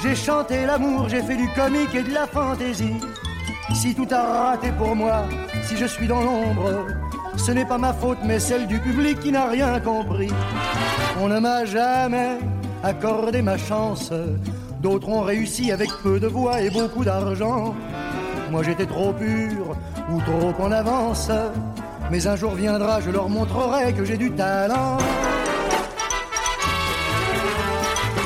[0.03, 2.99] J'ai chanté l'amour, j'ai fait du comique et de la fantaisie.
[3.74, 5.24] Si tout a raté pour moi,
[5.63, 6.86] si je suis dans l'ombre,
[7.38, 10.32] ce n'est pas ma faute mais celle du public qui n'a rien compris.
[11.24, 12.39] On ne m'a jamais
[12.82, 14.11] accordé ma chance.
[14.82, 17.76] D'autres ont réussi avec peu de voix et beaucoup d'argent.
[18.49, 19.78] Moi j'étais trop pur
[20.11, 21.30] ou trop en avance.
[22.09, 24.97] Mais un jour viendra, je leur montrerai que j'ai du talent.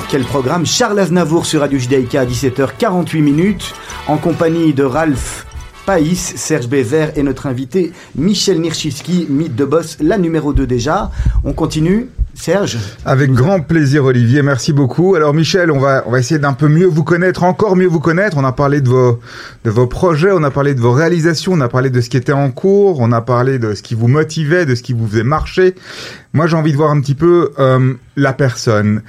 [0.08, 3.74] Quel programme Charles Aznavour sur Radio Judaïka à 17h48 minutes
[4.08, 5.44] en compagnie de Ralph
[5.84, 11.10] Païs, Serge Bézère et notre invité Michel Nirchiski, mythe de boss, la numéro 2 déjà.
[11.44, 15.14] On continue Serge Avec grand plaisir Olivier, merci beaucoup.
[15.14, 17.98] Alors Michel, on va, on va essayer d'un peu mieux vous connaître, encore mieux vous
[17.98, 18.36] connaître.
[18.36, 19.20] On a parlé de vos,
[19.64, 22.16] de vos projets, on a parlé de vos réalisations, on a parlé de ce qui
[22.16, 25.08] était en cours, on a parlé de ce qui vous motivait, de ce qui vous
[25.08, 25.74] faisait marcher.
[26.34, 29.02] Moi j'ai envie de voir un petit peu euh, la personne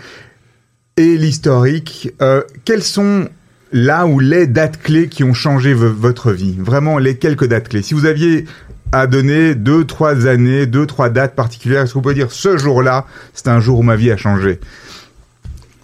[0.96, 2.14] et l'historique.
[2.22, 3.28] Euh, quelles sont
[3.74, 6.56] là où les dates clés qui ont changé votre vie?
[6.58, 7.82] Vraiment les quelques dates clés.
[7.82, 8.46] Si vous aviez
[8.92, 12.58] à donner deux, trois années, deux, trois dates particulières, est-ce que vous pouvez dire ce
[12.58, 14.60] jour-là, c'est un jour où ma vie a changé?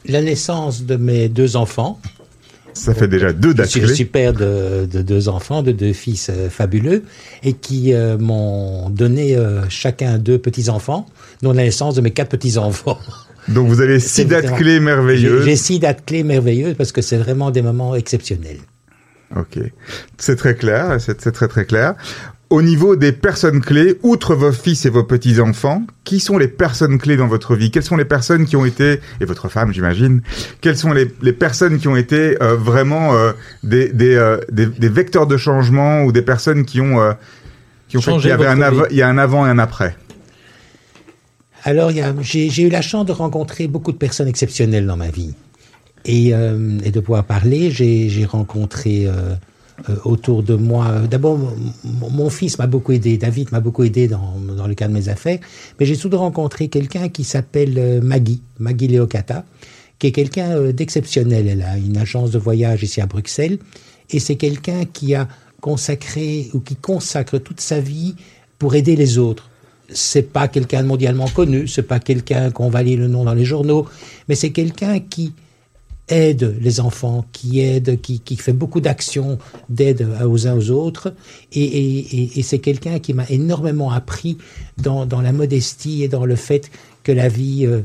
[0.06, 2.00] La naissance de mes deux enfants.
[2.74, 3.88] Ça fait déjà deux dates je, clés.
[3.88, 7.04] Je suis père de, de, deux enfants, de deux fils euh, fabuleux,
[7.44, 11.06] et qui euh, m'ont donné euh, chacun deux petits-enfants,
[11.44, 12.98] dont la naissance de mes quatre petits-enfants.
[13.48, 15.46] Donc vous avez six dates vraiment, clés merveilleuses.
[15.46, 18.60] J'ai six dates clés merveilleuses parce que c'est vraiment des moments exceptionnels.
[19.36, 19.60] Ok,
[20.18, 21.96] c'est très clair, c'est très très clair.
[22.54, 27.00] Au niveau des personnes clés, outre vos fils et vos petits-enfants, qui sont les personnes
[27.00, 27.72] clés dans votre vie?
[27.72, 30.22] Quelles sont les personnes qui ont été, et votre femme j'imagine,
[30.62, 33.32] quelles sont les, les, personnes qui ont été euh, vraiment euh,
[33.64, 37.00] des, des, euh, des, des, vecteurs de changement ou des personnes qui ont,
[37.88, 39.58] qui ont fait qu'il y, avait un av- il y a un avant et un
[39.58, 39.96] après?
[41.64, 41.92] Alors
[42.22, 45.34] j'ai eu la chance de rencontrer beaucoup de personnes exceptionnelles dans ma vie.
[46.06, 49.34] Et, euh, et de pouvoir parler, j'ai rencontré euh,
[50.06, 51.02] autour de moi.
[51.10, 51.40] D'abord,
[51.84, 55.10] mon fils m'a beaucoup aidé, David m'a beaucoup aidé dans, dans, le cadre de mes
[55.10, 55.40] affaires,
[55.80, 59.46] mais j'ai surtout rencontré quelqu'un qui s'appelle Maggie, Maggie Leocata,
[60.00, 61.48] qui est quelqu'un d'exceptionnel.
[61.48, 63.58] Elle a une agence de voyage ici à Bruxelles,
[64.10, 65.28] et c'est quelqu'un qui a
[65.64, 68.16] consacré ou qui consacre toute sa vie
[68.60, 69.50] pour aider les autres.
[69.90, 73.46] C'est pas quelqu'un mondialement connu, c'est pas quelqu'un qu'on va lire le nom dans les
[73.46, 73.88] journaux,
[74.28, 75.34] mais c'est quelqu'un qui
[76.10, 79.38] aide les enfants, qui aide, qui, qui fait beaucoup d'actions
[79.70, 81.14] d'aide aux uns aux autres.
[81.54, 84.38] Et, et, c'est quelqu'un qui m'a énormément appris
[84.78, 86.72] dans, dans, la modestie et dans le fait
[87.04, 87.82] que la vie, euh,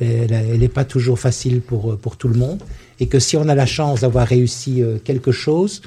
[0.00, 2.60] ben, elle n'est pas toujours facile pour, pour tout le monde.
[2.98, 5.80] Et que si on a la chance d'avoir réussi euh, quelque chose,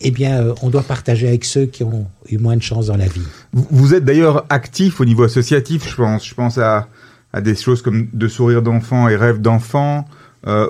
[0.00, 2.96] eh bien, euh, on doit partager avec ceux qui ont eu moins de chance dans
[2.96, 3.26] la vie.
[3.52, 6.26] Vous êtes d'ailleurs actif au niveau associatif, je pense.
[6.26, 6.88] Je pense à,
[7.32, 10.06] à des choses comme de sourire d'enfant et rêve d'enfant.
[10.46, 10.68] Euh,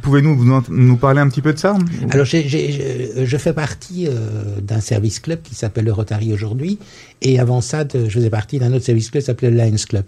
[0.00, 1.76] Pouvez-nous nous, nous parler un petit peu de ça
[2.10, 6.78] Alors, j ai, je fais partie euh, d'un service club qui s'appelle le Rotary aujourd'hui,
[7.20, 10.04] et avant ça, je faisais partie d'un autre service club qui s'appelait le Lions Club.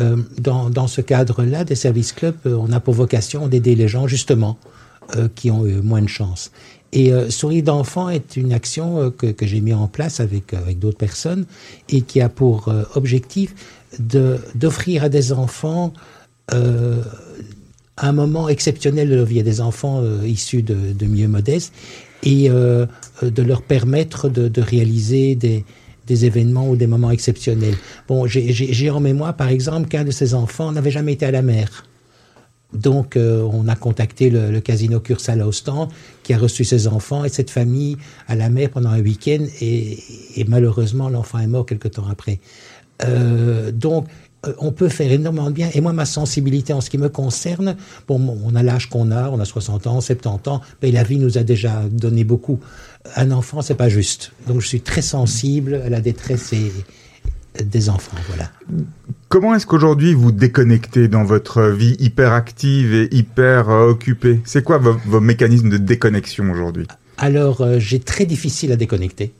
[0.00, 3.88] Euh, dans, dans, ce cadre-là, des services clubs, euh, on a pour vocation d'aider les
[3.88, 4.58] gens justement
[5.34, 6.52] qui ont eu moins de chance.
[6.92, 10.78] Et euh, Sourire d'enfant est une action que, que j'ai mis en place avec, avec
[10.78, 11.46] d'autres personnes
[11.88, 13.54] et qui a pour euh, objectif
[13.98, 15.92] d'offrir à des enfants
[18.02, 19.42] un moment exceptionnel de leur vie.
[19.42, 21.72] Des enfants euh, issus de, de, milieux modestes
[22.22, 22.86] et euh,
[23.22, 25.64] de leur permettre de, réaliser des,
[26.08, 27.76] événements ou des moments exceptionnels.
[28.06, 31.40] Bon, j'ai en mémoire, par exemple, qu'un de ces enfants n'avait jamais été à la
[31.40, 31.86] mer.
[32.74, 35.88] Donc, euh, on a contacté le, casino Cursal à Ostend,
[36.22, 37.96] qui a reçu ses enfants et cette famille
[38.28, 39.98] à la mer pendant un week-end, et,
[40.46, 42.40] malheureusement, l'enfant est mort quelque temps après.
[43.04, 44.06] Euh, donc,
[44.58, 45.70] on peut faire énormément de bien.
[45.74, 47.76] Et moi, ma sensibilité en ce qui me concerne,
[48.08, 51.18] bon, on a l'âge qu'on a, on a 60 ans, 70 ans, mais la vie
[51.18, 52.58] nous a déjà donné beaucoup.
[53.16, 54.32] Un enfant, c'est pas juste.
[54.46, 56.72] Donc, je suis très sensible à la détresse et,
[57.62, 58.50] des enfants, voilà.
[59.28, 64.40] Comment est-ce qu'aujourd'hui vous déconnectez dans votre vie hyper active et hyper euh, occupée?
[64.46, 66.86] C'est quoi vos, vos, mécanismes de déconnexion aujourd'hui?
[67.18, 69.34] Alors, euh, j'ai très difficile à déconnecter.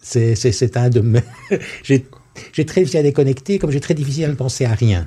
[0.00, 1.22] C'est, un de mes.
[1.82, 2.06] j'ai,
[2.52, 5.06] j'ai très difficile à déconnecter, comme j'ai très difficile à ne penser à rien.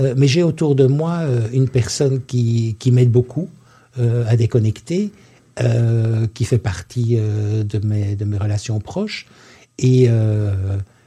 [0.00, 3.48] Euh, mais j'ai autour de moi euh, une personne qui, qui m'aide beaucoup
[3.98, 5.10] euh, à déconnecter,
[6.32, 9.26] qui fait partie de, mes, de mes relations proches.
[9.78, 10.08] Et,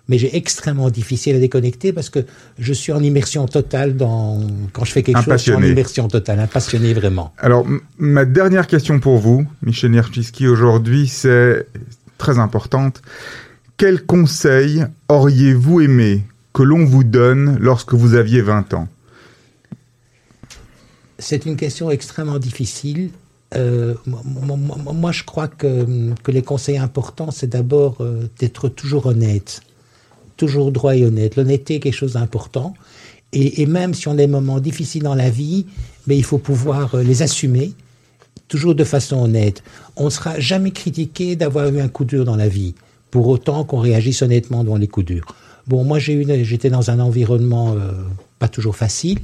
[0.08, 2.20] mais j'ai extrêmement difficile à déconnecter parce que
[2.60, 4.40] je suis en immersion totale dans
[4.72, 5.34] quand je fais quelque Un chose.
[5.34, 5.72] Je suis en passionné.
[5.72, 7.34] immersion totale, un passionné vraiment.
[7.40, 7.66] Alors,
[7.98, 11.66] ma dernière question pour vous, Michel Nierczycki, aujourd'hui, c'est
[12.20, 13.02] très importante.
[13.78, 16.24] Quel conseil auriez-vous aimé
[16.54, 18.88] que l'on vous donne lorsque vous aviez 20 ans?
[21.20, 23.10] C'est une question extrêmement difficile.
[23.54, 25.86] Euh, moi, je crois que,
[26.28, 29.60] les conseils importants, c'est d'abord euh, d'être toujours honnête,
[30.38, 31.36] toujours droit et honnête.
[31.36, 32.76] L'honnêteté est quelque chose d'important.
[33.34, 35.66] Et, et même si on a des moments difficiles dans la vie,
[36.08, 37.74] mais il faut pouvoir euh, les assumer,
[38.48, 39.64] toujours de façon honnête.
[39.98, 42.74] On ne sera jamais critiqué d'avoir eu un coup dur dans la vie,
[43.16, 45.26] pour autant qu'on réagisse honnêtement devant les coups durs.
[45.68, 47.94] Bon, moi, j'étais dans un environnement euh,
[48.40, 49.20] pas toujours facile,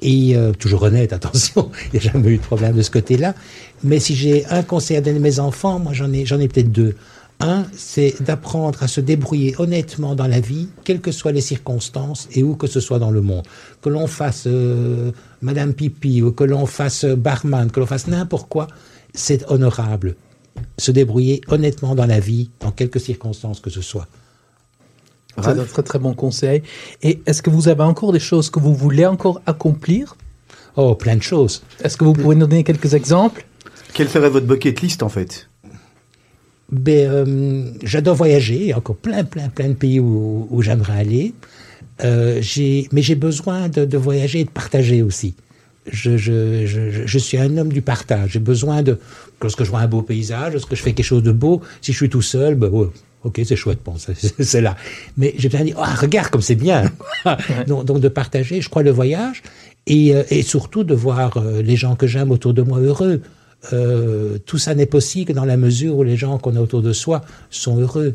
[0.00, 3.34] et euh, toujours honnête, attention, il n'y a jamais eu de problème de ce côté-là.
[3.84, 6.72] Mais si j'ai un conseil à donner à mes enfants, moi j'en ai, ai peut-être
[6.72, 6.94] deux.
[7.40, 12.28] Un, c'est d'apprendre à se débrouiller honnêtement dans la vie, quelles que soient les circonstances
[12.32, 13.44] et où que ce soit dans le monde.
[13.82, 15.12] Que l'on fasse euh,
[15.42, 18.68] Madame Pipi ou que l'on fasse barman, que l'on fasse n'importe quoi,
[19.12, 20.16] c'est honorable.
[20.78, 24.06] Se débrouiller honnêtement dans la vie, dans quelques circonstances que ce soit.
[25.42, 26.62] C'est un très très bon conseil.
[27.02, 30.16] Et est-ce que vous avez encore des choses que vous voulez encore accomplir?
[30.76, 31.62] Oh, plein de choses.
[31.82, 33.44] Est-ce que vous pouvez nous donner quelques exemples?
[33.94, 35.48] Quelle serait votre bucket list en fait?
[36.70, 38.56] Ben, euh, j'adore voyager.
[38.56, 41.34] Il y a encore plein, plein, plein de pays où, où j'aimerais aller.
[42.04, 45.34] Euh, j'ai, mais j'ai besoin de, de voyager et de partager aussi.
[45.90, 48.30] Je, je, je, je- je suis un homme du partage.
[48.32, 48.98] J'ai besoin de,
[49.42, 51.96] lorsque je vois un beau paysage, lorsque je fais quelque chose de beau, si je
[51.96, 52.88] suis tout seul, ben, ouais,
[53.24, 54.76] ok, c'est chouette, bon, c'est, là.
[55.16, 56.90] Mais j'ai besoin de dire, ah, regarde comme c'est bien.
[57.66, 59.42] donc, donc, de partager, je crois, le voyage
[59.86, 63.22] et, euh, et surtout de voir euh, les gens que j'aime autour de moi heureux.
[63.72, 66.80] Euh, tout ça n'est possible que dans la mesure où les gens qu'on a autour
[66.82, 68.14] de soi sont heureux.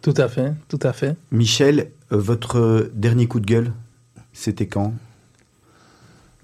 [0.00, 1.16] Tout à fait, tout à fait.
[1.32, 3.72] Michel, votre dernier coup de gueule,
[4.32, 4.94] c'était quand?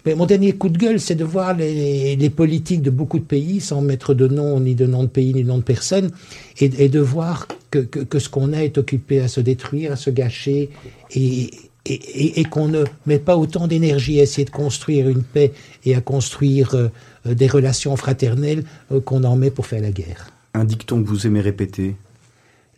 [0.05, 3.25] Mais mon dernier coup de gueule, c'est de voir les, les politiques de beaucoup de
[3.25, 6.11] pays, sans mettre de nom, ni de nom de pays, ni de nom de personne,
[6.59, 9.93] et, et de voir que, que, que ce qu'on a est occupé à se détruire,
[9.93, 10.71] à se gâcher,
[11.13, 11.51] et,
[11.87, 15.53] et, et- et qu'on ne met pas autant d'énergie à essayer de construire une paix
[15.85, 16.89] et à construire euh,
[17.27, 20.31] euh, des relations fraternelles euh, qu'on en met pour faire la guerre.
[20.55, 21.95] Un dicton que vous aimez répéter?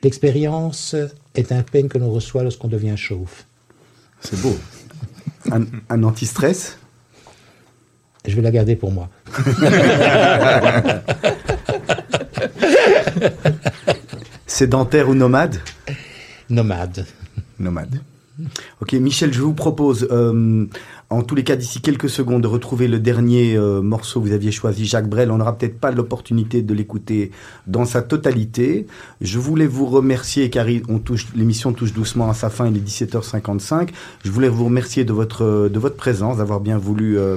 [0.02, 0.94] L'expérience
[1.34, 3.32] est un peine que l'on reçoit lorsqu'on devient chauve.
[4.20, 4.54] C'est beau.
[5.50, 6.76] Un, un anti-stress?
[8.26, 9.10] Je vais la garder pour moi.
[14.46, 15.56] Sédentaire ou nomade
[16.48, 17.06] Nomade.
[17.58, 18.00] Nomade.
[18.80, 20.66] Ok, Michel, je vous propose, euh,
[21.14, 24.32] en tous les cas, d'ici quelques secondes, de retrouver le dernier euh, morceau que vous
[24.32, 25.30] aviez choisi, Jacques Brel.
[25.30, 27.30] On n'aura peut-être pas l'opportunité de l'écouter
[27.68, 28.86] dans sa totalité.
[29.20, 33.90] Je voulais vous remercier, car l'émission touche doucement à sa fin, il est 17h55.
[34.24, 37.36] Je voulais vous remercier de votre, de votre présence, d'avoir bien voulu euh,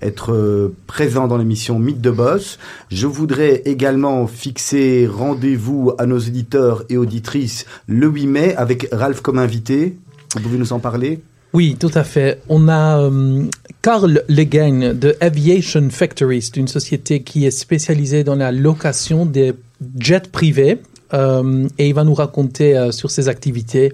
[0.00, 2.58] être euh, présent dans l'émission Mythe de Boss.
[2.90, 9.20] Je voudrais également fixer rendez-vous à nos auditeurs et auditrices le 8 mai avec Ralph
[9.20, 9.96] comme invité.
[10.34, 11.20] Vous pouvez nous en parler?
[11.54, 12.40] Oui, tout à fait.
[12.48, 13.44] On a euh,
[13.80, 16.42] Carl Legain de Aviation Factory.
[16.42, 19.54] C'est une société qui est spécialisée dans la location des
[19.98, 20.78] jets privés.
[21.14, 23.92] euh, et il va nous raconter euh, sur ses activités.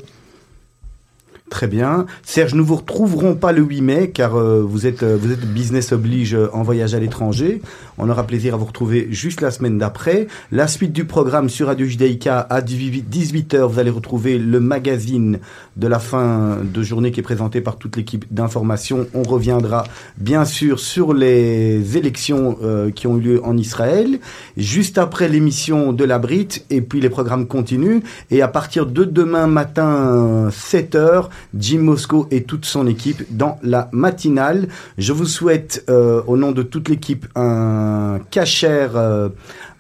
[1.51, 2.07] Très bien.
[2.23, 5.45] Serge, nous vous retrouverons pas le 8 mai car euh, vous êtes euh, vous êtes
[5.45, 7.61] business oblige euh, en voyage à l'étranger.
[7.99, 10.27] On aura plaisir à vous retrouver juste la semaine d'après.
[10.51, 15.39] La suite du programme sur Radio Judaïka à 18h, vous allez retrouver le magazine
[15.77, 19.07] de la fin de journée qui est présenté par toute l'équipe d'information.
[19.15, 19.85] On reviendra
[20.17, 24.19] bien sûr sur les élections euh, qui ont eu lieu en Israël.
[24.57, 29.05] Juste après l'émission de la Brite et puis les programmes continuent et à partir de
[29.05, 34.69] demain matin 7h, Jim Mosco et toute son équipe dans la matinale.
[34.99, 39.29] Je vous souhaite euh, au nom de toute l'équipe un cacher euh,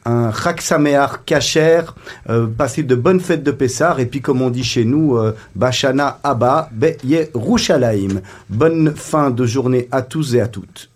[0.04, 1.82] un Raksamear Kacher,
[2.28, 5.34] euh, passez de bonnes fêtes de Pessar, et puis comme on dit chez nous, euh,
[5.54, 8.20] Bashana Abba, Be Yerushalayim.
[8.50, 10.90] Bonne fin de journée à tous et à toutes.